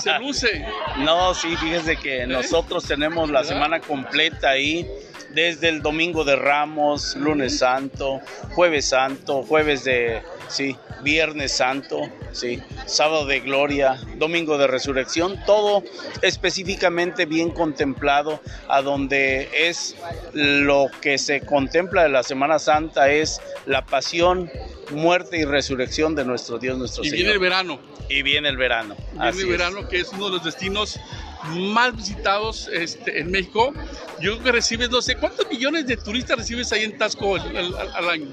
se 0.00 0.18
luce. 0.18 0.66
No, 0.98 1.34
sí, 1.34 1.56
fíjese 1.56 1.96
que 1.96 2.26
nosotros 2.26 2.84
tenemos 2.84 3.30
la 3.30 3.44
semana 3.44 3.80
completa 3.80 4.50
ahí, 4.50 4.88
desde 5.34 5.68
el 5.68 5.82
domingo 5.82 6.24
de 6.24 6.36
Ramos, 6.36 7.16
lunes 7.16 7.58
santo, 7.58 8.20
jueves 8.52 8.86
santo, 8.86 9.42
jueves 9.42 9.84
de, 9.84 10.22
sí, 10.48 10.76
viernes 11.02 11.52
santo, 11.52 12.00
sí, 12.32 12.62
sábado 12.86 13.26
de 13.26 13.40
gloria, 13.40 13.98
domingo 14.16 14.56
de 14.58 14.66
resurrección, 14.66 15.38
todo 15.44 15.82
específicamente 16.22 17.26
bien 17.26 17.50
contemplado, 17.50 18.40
a 18.68 18.82
donde 18.82 19.48
es 19.54 19.96
lo 20.32 20.86
que 21.00 21.18
se 21.18 21.40
contempla 21.40 22.04
de 22.04 22.08
la 22.08 22.22
Semana 22.22 22.58
Santa, 22.58 23.10
es 23.10 23.40
la 23.66 23.84
pasión, 23.84 24.50
muerte 24.90 25.38
y 25.38 25.44
resurrección 25.44 26.14
de 26.14 26.24
nuestro 26.24 26.58
Dios, 26.58 26.78
nuestro 26.78 27.02
Y 27.04 27.10
Señor. 27.10 27.16
viene 27.16 27.32
el 27.32 27.38
verano. 27.40 27.80
Y 28.08 28.22
viene 28.22 28.48
el 28.50 28.56
verano. 28.58 28.94
Viene 29.12 29.28
así 29.28 29.38
el 29.40 29.44
es. 29.46 29.50
verano, 29.50 29.88
que 29.88 30.00
es 30.00 30.08
uno 30.10 30.26
de 30.26 30.32
los 30.32 30.44
destinos 30.44 31.00
más 31.50 31.96
visitados 31.96 32.68
este, 32.72 33.20
en 33.20 33.30
México. 33.30 33.72
Yo 34.20 34.32
creo 34.32 34.42
que 34.44 34.52
recibes, 34.52 34.90
no 34.90 35.02
sé, 35.02 35.16
¿cuántos 35.16 35.48
millones 35.48 35.86
de 35.86 35.96
turistas 35.96 36.38
recibes 36.38 36.72
ahí 36.72 36.84
en 36.84 36.96
Tasco 36.98 37.36
al, 37.36 37.56
al- 37.56 37.74
al 37.94 38.08
año? 38.10 38.28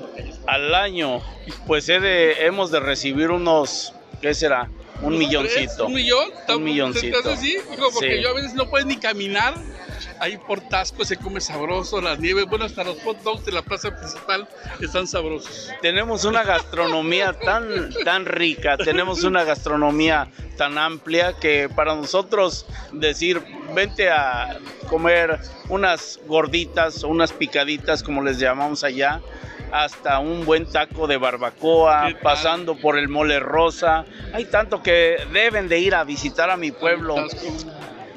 al 0.47 0.73
año, 0.75 1.21
pues 1.67 1.87
he 1.89 1.99
de- 1.99 2.45
hemos 2.45 2.71
de 2.71 2.79
recibir 2.79 3.29
unos, 3.31 3.93
¿qué 4.21 4.33
será? 4.33 4.69
Un 5.01 5.07
¿Unos 5.07 5.19
milloncito. 5.19 5.87
¿Un 5.87 5.93
millón? 5.93 6.29
Un 6.49 6.63
milloncito. 6.63 7.21
¿Te 7.21 7.29
hace 7.31 7.39
así? 7.39 7.57
Hijo, 7.73 7.89
porque 7.93 8.17
Sí. 8.17 8.21
yo 8.23 8.29
a 8.29 8.33
veces 8.33 8.53
no 8.53 8.69
puedes 8.69 8.85
ni 8.85 8.97
caminar. 8.97 9.55
Ahí 10.21 10.37
por 10.37 10.61
Tasco 10.61 11.03
se 11.03 11.17
come 11.17 11.41
sabroso, 11.41 11.99
las 11.99 12.19
nieves, 12.19 12.45
bueno, 12.45 12.65
hasta 12.65 12.83
los 12.83 13.01
hot 13.01 13.23
dogs 13.23 13.43
de 13.43 13.53
la 13.53 13.63
plaza 13.63 13.89
principal 13.89 14.47
están 14.79 15.07
sabrosos. 15.07 15.71
Tenemos 15.81 16.25
una 16.25 16.43
gastronomía 16.43 17.33
tan, 17.43 17.89
tan 18.05 18.27
rica, 18.27 18.77
tenemos 18.77 19.23
una 19.23 19.43
gastronomía 19.43 20.27
tan 20.57 20.77
amplia 20.77 21.33
que 21.33 21.69
para 21.75 21.95
nosotros 21.95 22.67
decir, 22.91 23.41
vente 23.73 24.11
a 24.11 24.59
comer 24.87 25.39
unas 25.69 26.19
gorditas 26.27 27.03
o 27.03 27.07
unas 27.07 27.33
picaditas, 27.33 28.03
como 28.03 28.21
les 28.21 28.37
llamamos 28.37 28.83
allá, 28.83 29.21
hasta 29.71 30.19
un 30.19 30.45
buen 30.45 30.67
taco 30.71 31.07
de 31.07 31.17
barbacoa, 31.17 32.09
pasando 32.21 32.75
por 32.75 32.99
el 32.99 33.09
mole 33.09 33.39
rosa. 33.39 34.05
Hay 34.33 34.45
tanto 34.45 34.83
que 34.83 35.17
deben 35.33 35.67
de 35.67 35.79
ir 35.79 35.95
a 35.95 36.03
visitar 36.03 36.51
a 36.51 36.57
mi 36.57 36.71
pueblo. 36.71 37.15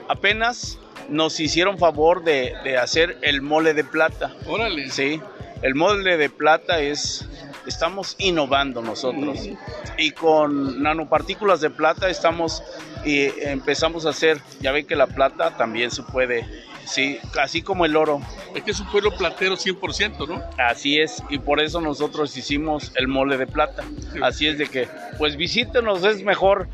Apenas 0.07 0.79
nos 1.09 1.41
hicieron 1.41 1.79
favor 1.79 2.25
de, 2.25 2.55
de 2.65 2.79
hacer 2.79 3.19
el 3.23 3.43
mole 3.43 3.75
de 3.75 3.85
plata. 3.85 4.33
Órale. 4.47 4.91
Sí, 4.91 5.21
el 5.65 5.75
mole 5.75 6.19
de 6.19 6.29
plata 6.29 6.81
es, 6.81 7.27
estamos 7.67 8.17
innovando 8.19 8.83
nosotros. 8.83 9.49
Y 9.97 10.11
con 10.11 10.83
nanopartículas 10.83 11.63
de 11.63 11.71
plata 11.71 12.11
estamos 12.11 12.63
y 13.05 13.31
empezamos 13.41 14.05
a 14.05 14.11
hacer, 14.11 14.41
ya 14.61 14.73
ve 14.73 14.85
que 14.85 14.95
la 14.95 15.07
plata 15.07 15.57
también 15.57 15.91
se 15.91 16.03
puede, 16.03 16.47
sí, 16.87 17.19
así 17.41 17.63
como 17.63 17.85
el 17.85 17.97
oro. 17.97 18.21
Es 18.55 18.63
que 18.63 18.71
es 18.71 18.81
un 18.81 18.91
pueblo 18.91 19.11
platero 19.17 19.57
100%, 19.57 20.29
¿no? 20.29 20.43
Así 20.59 20.99
es, 21.01 21.23
y 21.29 21.39
por 21.39 21.61
eso 21.61 21.81
nosotros 21.81 22.37
hicimos 22.37 22.93
el 22.95 23.09
mole 23.09 23.37
de 23.37 23.47
plata. 23.47 23.83
Así 24.23 24.47
es 24.47 24.59
de 24.59 24.67
que, 24.69 24.89
pues 25.19 25.37
visítenos, 25.37 26.05
es 26.05 26.23
mejor 26.23 26.69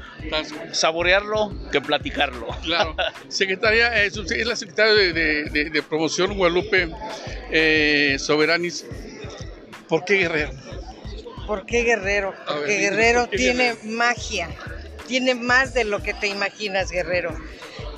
saborearlo 0.73 1.53
que 1.73 1.81
platicarlo. 1.81 2.47
Claro. 2.63 2.95
Secretaria, 3.29 4.05
eh, 4.05 4.07
es 4.07 4.47
la 4.47 4.57
secretaria 4.57 4.93
de, 4.95 5.13
de- 5.13 5.45
de- 5.51 5.71
de 5.71 5.83
promoción, 5.83 6.37
Guadalupe 6.37 6.89
eh, 7.51 8.17
Soberanis. 8.19 8.85
¿Por 9.89 10.05
qué 10.05 10.17
Guerrero? 10.19 10.51
¿Por 11.47 11.67
qué 11.67 11.83
Guerrero? 11.83 12.31
Ver, 12.31 12.39
Porque 12.47 12.79
Guerrero 12.79 13.21
¿por 13.23 13.31
qué 13.31 13.37
tiene 13.39 13.65
Guerrero? 13.75 13.97
magia, 13.97 14.49
tiene 15.09 15.35
más 15.35 15.75
de 15.75 15.85
lo 15.85 16.01
que 16.03 16.15
te 16.15 16.29
imaginas, 16.29 16.91
Guerrero. 16.93 17.37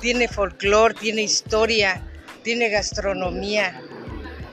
Tiene 0.03 0.27
folclore, 0.27 0.95
tiene 0.95 1.21
historia, 1.21 2.05
tiene 2.43 2.67
gastronomía, 2.67 3.81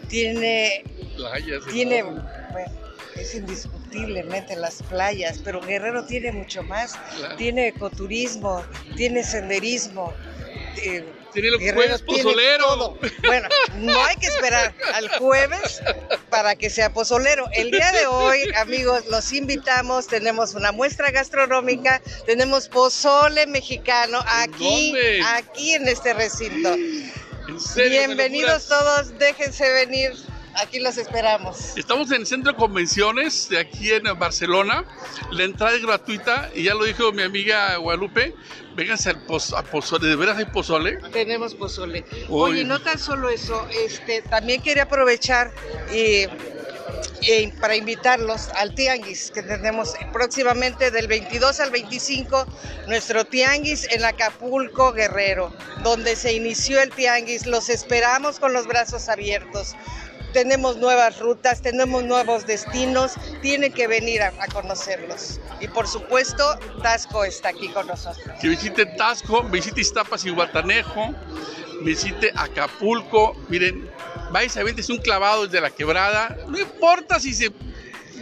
tiene, 0.09 0.85
Playas. 1.17 1.67
tiene, 1.67 2.05
bueno, 2.05 2.73
es 3.17 3.35
indiscutiblemente 3.35 4.55
las 4.55 4.81
playas, 4.85 5.41
pero 5.43 5.61
Guerrero 5.61 6.05
tiene 6.05 6.31
mucho 6.31 6.63
más. 6.63 6.93
Claro. 7.17 7.35
Tiene 7.37 7.67
ecoturismo, 7.67 8.63
tiene 8.95 9.25
senderismo, 9.25 10.15
eh, 10.85 11.05
Tiene 11.33 11.49
el 11.49 11.59
Guerrero 11.59 11.99
jueves 11.99 12.03
pozolero. 12.03 12.67
todo. 12.67 12.99
Bueno, 13.27 13.49
no 13.77 14.05
hay 14.05 14.17
que 14.17 14.27
esperar 14.27 14.75
al 14.95 15.09
jueves 15.19 15.81
para 16.29 16.57
que 16.57 16.71
sea 16.71 16.93
pozolero. 16.93 17.47
El 17.53 17.71
día 17.71 17.93
de 17.93 18.07
hoy, 18.07 18.51
amigos, 18.57 19.07
los 19.07 19.33
invitamos. 19.33 20.07
Tenemos 20.07 20.55
una 20.55 20.73
muestra 20.73 21.11
gastronómica, 21.11 22.03
tenemos 22.27 22.69
pozole 22.69 23.47
mexicano 23.47 24.23
aquí, 24.27 24.93
dónde? 24.93 25.21
aquí 25.37 25.75
en 25.75 25.89
este 25.89 26.15
recinto. 26.15 26.75
En 27.49 27.61
serio, 27.61 28.07
Bienvenidos 28.07 28.69
todos, 28.69 29.19
déjense 29.19 29.71
venir. 29.73 30.13
Aquí 30.57 30.81
los 30.81 30.97
esperamos. 30.99 31.77
Estamos 31.77 32.11
en 32.11 32.23
el 32.23 32.27
centro 32.27 32.53
de 32.53 32.59
convenciones 32.59 33.49
de 33.49 33.59
aquí 33.59 33.93
en 33.93 34.03
Barcelona. 34.19 34.85
La 35.31 35.45
entrada 35.45 35.75
es 35.77 35.83
gratuita 35.85 36.51
y 36.55 36.65
ya 36.65 36.75
lo 36.75 36.85
dijo 36.85 37.13
mi 37.13 37.23
amiga 37.23 37.77
Guadalupe. 37.77 38.35
Vénganse 38.75 39.11
al 39.11 39.27
poz- 39.27 39.57
a 39.57 39.63
pozole. 39.63 40.09
¿De 40.09 40.17
veras 40.17 40.39
hay 40.39 40.47
pozole? 40.47 40.99
Tenemos 41.13 41.55
pozole. 41.55 42.05
Oye, 42.29 42.65
no 42.65 42.81
tan 42.81 42.99
solo 42.99 43.29
eso, 43.31 43.67
este, 43.87 44.23
también 44.23 44.63
quería 44.63 44.85
aprovechar 44.85 45.53
y, 45.93 46.27
y 47.23 47.47
para 47.61 47.77
invitarlos 47.77 48.49
al 48.57 48.75
Tianguis 48.75 49.31
que 49.31 49.43
tenemos 49.43 49.95
próximamente 50.13 50.91
del 50.91 51.07
22 51.09 51.61
al 51.61 51.71
25, 51.71 52.47
nuestro 52.89 53.25
Tianguis 53.25 53.87
en 53.91 54.05
Acapulco, 54.05 54.93
Guerrero, 54.93 55.53
donde 55.83 56.17
se 56.17 56.33
inició 56.33 56.81
el 56.81 56.91
Tianguis. 56.91 57.47
Los 57.47 57.69
esperamos 57.69 58.39
con 58.41 58.53
los 58.53 58.67
brazos 58.67 59.09
abiertos. 59.09 59.75
Tenemos 60.33 60.77
nuevas 60.77 61.19
rutas, 61.19 61.61
tenemos 61.61 62.05
nuevos 62.05 62.47
destinos, 62.47 63.13
tienen 63.43 63.73
que 63.73 63.87
venir 63.87 64.23
a, 64.23 64.29
a 64.39 64.47
conocerlos. 64.47 65.41
Y 65.61 65.69
por 65.69 65.89
supuesto, 65.89 66.59
Tasco 66.83 67.25
está 67.25 67.49
aquí 67.51 67.69
con 67.69 67.87
nosotros. 67.87 68.39
Que 68.41 68.49
visite 68.49 68.87
Tasco, 68.87 69.43
visite 69.45 69.81
Iztapas 69.81 70.25
y 70.25 70.31
Guatanejo, 70.31 71.15
visite 71.83 72.33
Acapulco. 72.37 73.35
Miren, 73.49 73.91
vais 74.31 74.57
a 74.57 74.63
es 74.63 74.89
un 74.89 74.99
clavado 74.99 75.47
desde 75.47 75.61
la 75.61 75.71
quebrada. 75.71 76.37
No 76.49 76.59
importa 76.59 77.19
si 77.19 77.35
se 77.35 77.53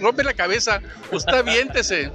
rompe 0.00 0.24
la 0.24 0.34
cabeza, 0.34 0.80
usted 1.12 1.34
aviéntese. 1.34 2.10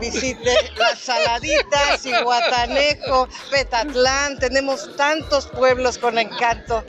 visite 0.00 0.54
las 0.76 0.98
saladitas, 1.00 2.06
Iguatanejo, 2.06 3.28
Petatlán, 3.50 4.38
tenemos 4.38 4.94
tantos 4.96 5.46
pueblos 5.48 5.98
con 5.98 6.18
encanto 6.18 6.84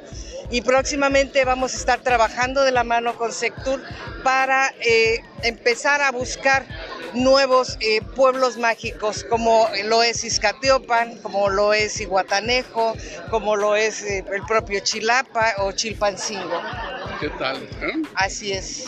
y 0.51 0.61
próximamente 0.61 1.45
vamos 1.45 1.73
a 1.73 1.77
estar 1.77 1.99
trabajando 2.01 2.63
de 2.63 2.71
la 2.71 2.83
mano 2.83 3.15
con 3.15 3.31
Sectur 3.31 3.81
para 4.23 4.73
eh, 4.81 5.23
empezar 5.43 6.01
a 6.01 6.11
buscar 6.11 6.65
nuevos 7.13 7.77
eh, 7.81 8.01
pueblos 8.15 8.57
mágicos 8.57 9.23
como 9.23 9.67
lo 9.85 10.03
es 10.03 10.23
Izcatiopan, 10.23 11.17
como 11.19 11.49
lo 11.49 11.73
es 11.73 11.99
Iguatanejo, 11.99 12.95
como 13.29 13.55
lo 13.55 13.75
es 13.75 14.03
eh, 14.03 14.25
el 14.33 14.43
propio 14.43 14.79
Chilapa 14.81 15.55
o 15.59 15.71
Chilpancingo. 15.71 16.61
¿Qué 17.19 17.29
tal? 17.29 17.67
Así 18.15 18.53
es. 18.53 18.85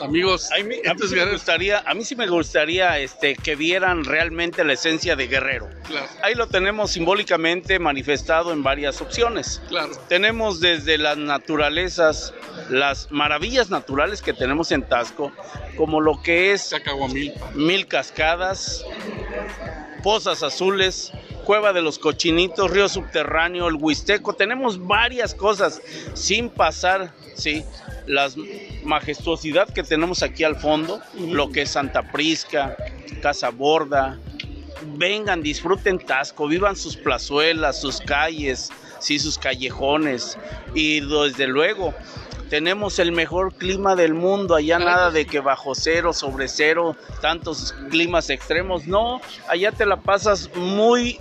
Amigos, 0.00 0.50
A 0.52 0.62
mí, 0.62 0.76
a 0.88 0.94
mí 0.94 1.00
sí 1.06 1.14
me 1.14 1.32
gustaría, 1.32 1.78
a 1.86 1.94
mí 1.94 2.04
sí 2.04 2.16
me 2.16 2.26
gustaría 2.26 2.98
este, 2.98 3.34
que 3.36 3.56
vieran 3.56 4.04
realmente 4.04 4.64
la 4.64 4.72
esencia 4.72 5.16
de 5.16 5.26
Guerrero. 5.26 5.68
Claro, 5.86 6.06
Ahí 6.22 6.34
lo 6.34 6.46
tenemos 6.48 6.92
simbólicamente 6.92 7.78
manifestado 7.78 8.52
en 8.52 8.62
varias 8.62 9.00
opciones. 9.00 9.60
claro. 9.68 9.92
Tenemos 10.08 10.60
desde 10.60 10.98
las 10.98 11.16
naturalezas, 11.16 12.34
las 12.68 13.10
maravillas 13.10 13.70
naturales 13.70 14.22
que 14.22 14.32
tenemos 14.32 14.72
en 14.72 14.82
Tasco, 14.82 15.32
como 15.76 16.00
lo 16.00 16.22
que 16.22 16.52
es. 16.52 16.74
Mil 17.54 17.86
Cascadas, 17.86 18.84
Pozas 20.02 20.42
Azules, 20.42 21.12
Cueva 21.44 21.72
de 21.72 21.82
los 21.82 21.98
Cochinitos, 21.98 22.70
Río 22.70 22.88
Subterráneo, 22.88 23.68
el 23.68 23.76
Huisteco. 23.76 24.34
Tenemos 24.34 24.86
varias 24.86 25.34
cosas 25.34 25.80
sin 26.14 26.48
pasar, 26.48 27.12
sí, 27.34 27.64
la 28.06 28.30
majestuosidad 28.84 29.68
que 29.72 29.82
tenemos 29.82 30.22
aquí 30.22 30.44
al 30.44 30.56
fondo, 30.56 31.00
lo 31.18 31.50
que 31.50 31.62
es 31.62 31.70
Santa 31.70 32.10
Prisca, 32.12 32.76
Casa 33.22 33.50
Borda. 33.50 34.18
Vengan, 34.96 35.42
disfruten 35.42 35.98
Tasco, 35.98 36.48
vivan 36.48 36.76
sus 36.76 36.96
plazuelas, 36.96 37.80
sus 37.80 38.00
calles, 38.00 38.70
sí, 38.98 39.18
sus 39.18 39.38
callejones. 39.38 40.38
Y 40.74 41.00
desde 41.00 41.46
luego, 41.46 41.94
tenemos 42.50 42.98
el 42.98 43.12
mejor 43.12 43.54
clima 43.54 43.94
del 43.96 44.12
mundo, 44.12 44.56
allá 44.56 44.76
Claro. 44.76 44.90
nada 44.90 45.10
de 45.12 45.24
que 45.24 45.38
bajo 45.40 45.74
cero, 45.74 46.12
sobre 46.12 46.48
cero, 46.48 46.96
tantos 47.22 47.72
climas 47.90 48.28
extremos, 48.28 48.86
no, 48.86 49.20
allá 49.48 49.70
te 49.72 49.86
la 49.86 49.96
pasas 49.96 50.50
muy 50.56 51.18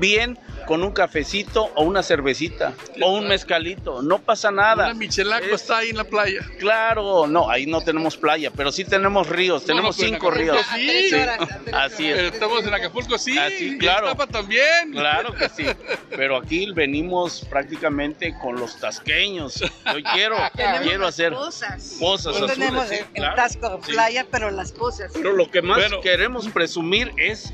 bien 0.00 0.38
con 0.70 0.84
un 0.84 0.92
cafecito 0.92 1.64
o 1.74 1.82
una 1.82 2.00
cervecita 2.00 2.74
o 3.02 3.14
un 3.18 3.26
mezcalito, 3.26 4.02
no 4.02 4.20
pasa 4.20 4.52
nada. 4.52 4.84
Una 4.84 4.94
michelaco 4.94 5.46
Es- 5.46 5.62
está 5.62 5.78
ahí 5.78 5.90
en 5.90 5.96
la 5.96 6.04
playa. 6.04 6.46
Claro, 6.60 7.26
no, 7.26 7.50
ahí 7.50 7.66
no 7.66 7.80
tenemos 7.80 8.16
playa, 8.16 8.52
pero 8.54 8.70
sí 8.70 8.84
tenemos 8.84 9.28
ríos, 9.28 9.64
tenemos 9.64 9.96
cinco 9.96 10.28
Acapulco 10.28 10.30
ríos. 10.30 10.66
Sí. 10.72 11.08
Sí, 11.10 11.14
horas, 11.16 11.38
así 11.72 12.06
es. 12.08 12.14
Pero 12.14 12.28
estamos 12.28 12.64
en 12.64 12.74
Acapulco, 12.74 13.18
sí. 13.18 13.36
Así, 13.36 13.70
y 13.74 13.78
claro. 13.78 14.06
Iztapa 14.12 14.28
también. 14.28 14.92
Claro 14.92 15.34
que 15.34 15.48
sí, 15.48 15.64
pero 16.10 16.36
aquí 16.36 16.70
venimos 16.72 17.44
prácticamente 17.50 18.32
con 18.40 18.54
los 18.54 18.78
tasqueños. 18.78 19.54
Yo 19.56 19.68
quiero, 20.14 20.36
quiero 20.84 21.04
hacer 21.08 21.32
cosas. 21.32 21.96
pozas 21.98 22.36
azules. 22.36 22.54
tenemos 22.54 22.86
sí, 22.88 22.94
en, 22.94 23.00
en 23.06 23.12
claro, 23.14 23.34
Tasco 23.34 23.80
sí. 23.84 23.90
playa, 23.90 24.24
pero 24.30 24.52
las 24.52 24.70
cosas. 24.70 25.10
Pero 25.12 25.32
lo 25.32 25.50
que 25.50 25.62
más 25.62 25.78
Bueno. 25.78 26.00
queremos 26.00 26.46
presumir 26.46 27.10
es 27.16 27.52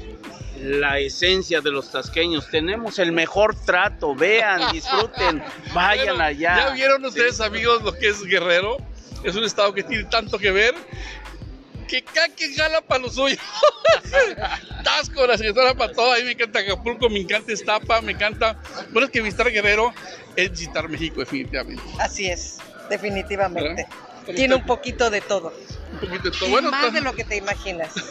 la 0.60 0.98
esencia 0.98 1.60
de 1.60 1.70
los 1.70 1.90
tasqueños. 1.90 2.48
Tenemos 2.50 2.98
el 2.98 3.12
mejor 3.12 3.54
trato, 3.64 4.14
vean, 4.14 4.72
disfruten, 4.72 5.42
vayan 5.74 6.06
Bueno, 6.16 6.24
allá. 6.24 6.56
¿Ya 6.56 6.70
vieron 6.70 7.04
ustedes, 7.04 7.40
amigos, 7.40 7.82
lo 7.82 7.92
que 7.92 8.08
es 8.08 8.22
Guerrero? 8.24 8.76
Es 9.24 9.34
un 9.34 9.44
estado 9.44 9.72
que 9.72 9.82
tiene 9.82 10.04
tanto 10.04 10.38
que 10.38 10.50
ver. 10.50 10.74
Que 11.88 12.02
cada 12.02 12.28
quien 12.28 12.54
jala 12.54 12.80
para 12.80 13.02
lo 13.02 13.10
suyo. 13.10 13.36
Tasco, 14.84 15.26
la 15.26 15.38
secretaria 15.38 15.74
para 15.74 15.92
todo. 15.92 16.12
A 16.12 16.16
mí 16.16 16.24
me 16.24 16.32
encanta 16.32 16.58
Acapulco, 16.58 17.08
me 17.08 17.20
encanta 17.20 17.52
Estapa, 17.52 18.00
me 18.00 18.12
encanta. 18.12 18.60
Bueno, 18.90 19.06
es 19.06 19.12
que 19.12 19.20
visitar 19.20 19.50
Guerrero 19.50 19.94
es 20.34 20.50
visitar 20.50 20.88
México, 20.88 21.20
definitivamente. 21.20 21.82
Así 22.00 22.26
es, 22.26 22.58
definitivamente. 22.90 23.84
¿Verdad? 23.84 24.05
Tiene 24.34 24.54
un 24.54 24.66
poquito 24.66 25.10
de 25.10 25.20
todo. 25.20 25.52
Un 25.92 26.00
poquito 26.00 26.30
de 26.30 26.38
todo. 26.38 26.50
Bueno, 26.50 26.70
más 26.70 26.92
de 26.92 27.00
lo 27.00 27.14
que 27.14 27.24
te 27.24 27.36
imaginas. 27.36 27.92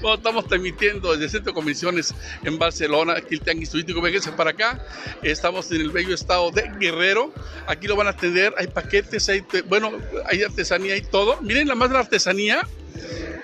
Bueno, 0.00 0.16
estamos 0.16 0.46
transmitiendo 0.46 1.12
desde 1.12 1.24
el 1.24 1.30
Centro 1.30 1.52
de 1.52 1.54
Convenciones 1.54 2.14
en 2.44 2.58
Barcelona, 2.58 3.14
aquí 3.16 3.34
el 3.34 3.40
Tianguis 3.40 3.70
Turístico, 3.70 4.00
vénganse 4.00 4.32
para 4.32 4.50
acá. 4.50 4.84
Estamos 5.22 5.70
en 5.72 5.80
el 5.80 5.90
bello 5.90 6.14
estado 6.14 6.50
de 6.50 6.70
Guerrero. 6.78 7.32
Aquí 7.66 7.86
lo 7.86 7.96
van 7.96 8.06
a 8.06 8.10
atender, 8.10 8.54
hay 8.58 8.66
paquetes, 8.66 9.28
hay, 9.28 9.42
bueno, 9.68 9.92
hay 10.26 10.42
artesanía 10.42 10.96
y 10.96 11.02
todo. 11.02 11.40
Miren 11.40 11.68
la 11.68 11.74
más 11.74 11.88
de 11.88 11.94
la 11.94 12.00
artesanía 12.00 12.66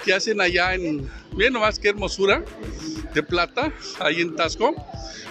que 0.05 0.15
hacen 0.15 0.41
allá 0.41 0.75
en, 0.75 1.11
miren 1.33 1.53
nomás 1.53 1.79
qué 1.79 1.89
hermosura 1.89 2.43
de 3.15 3.23
plata, 3.23 3.73
ahí 4.01 4.21
en 4.21 4.37
Tasco. 4.37 4.75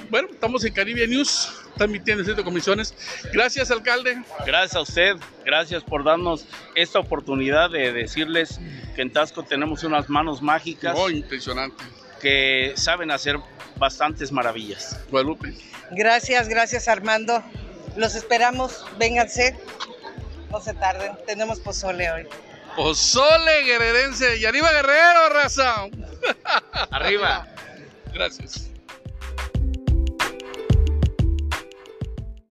Bueno, 0.09 0.27
estamos 0.31 0.63
en 0.65 0.73
Caribe 0.73 1.07
News, 1.07 1.49
transmitiendo 1.75 2.21
el 2.21 2.25
Centro 2.25 2.41
de 2.41 2.45
Convenciones. 2.45 2.93
Gracias, 3.33 3.71
alcalde. 3.71 4.21
Gracias 4.45 4.75
a 4.75 4.81
usted, 4.81 5.15
gracias 5.45 5.83
por 5.83 6.03
darnos 6.03 6.45
esta 6.75 6.99
oportunidad 6.99 7.69
de 7.69 7.91
decirles 7.93 8.59
que 8.95 9.01
en 9.01 9.11
Tasco 9.11 9.43
tenemos 9.43 9.83
unas 9.83 10.09
manos 10.09 10.41
mágicas 10.41 10.95
Oh, 10.97 11.09
impresionante. 11.09 11.83
que 12.21 12.73
saben 12.75 13.11
hacer 13.11 13.37
bastantes 13.77 14.31
maravillas. 14.31 14.99
Guadalupe. 15.11 15.53
Gracias, 15.91 16.47
gracias 16.49 16.87
Armando. 16.87 17.43
Los 17.95 18.15
esperamos, 18.15 18.85
vénganse. 18.97 19.57
No 20.51 20.61
se 20.61 20.73
tarden, 20.73 21.11
tenemos 21.27 21.59
pozole 21.59 22.09
hoy. 22.11 22.27
Pozole 22.75 23.63
guerrerense 23.63 24.37
y 24.37 24.45
arriba 24.45 24.71
Guerrero, 24.71 25.29
raza. 25.29 25.87
Arriba. 26.91 27.47
Gracias. 28.13 28.69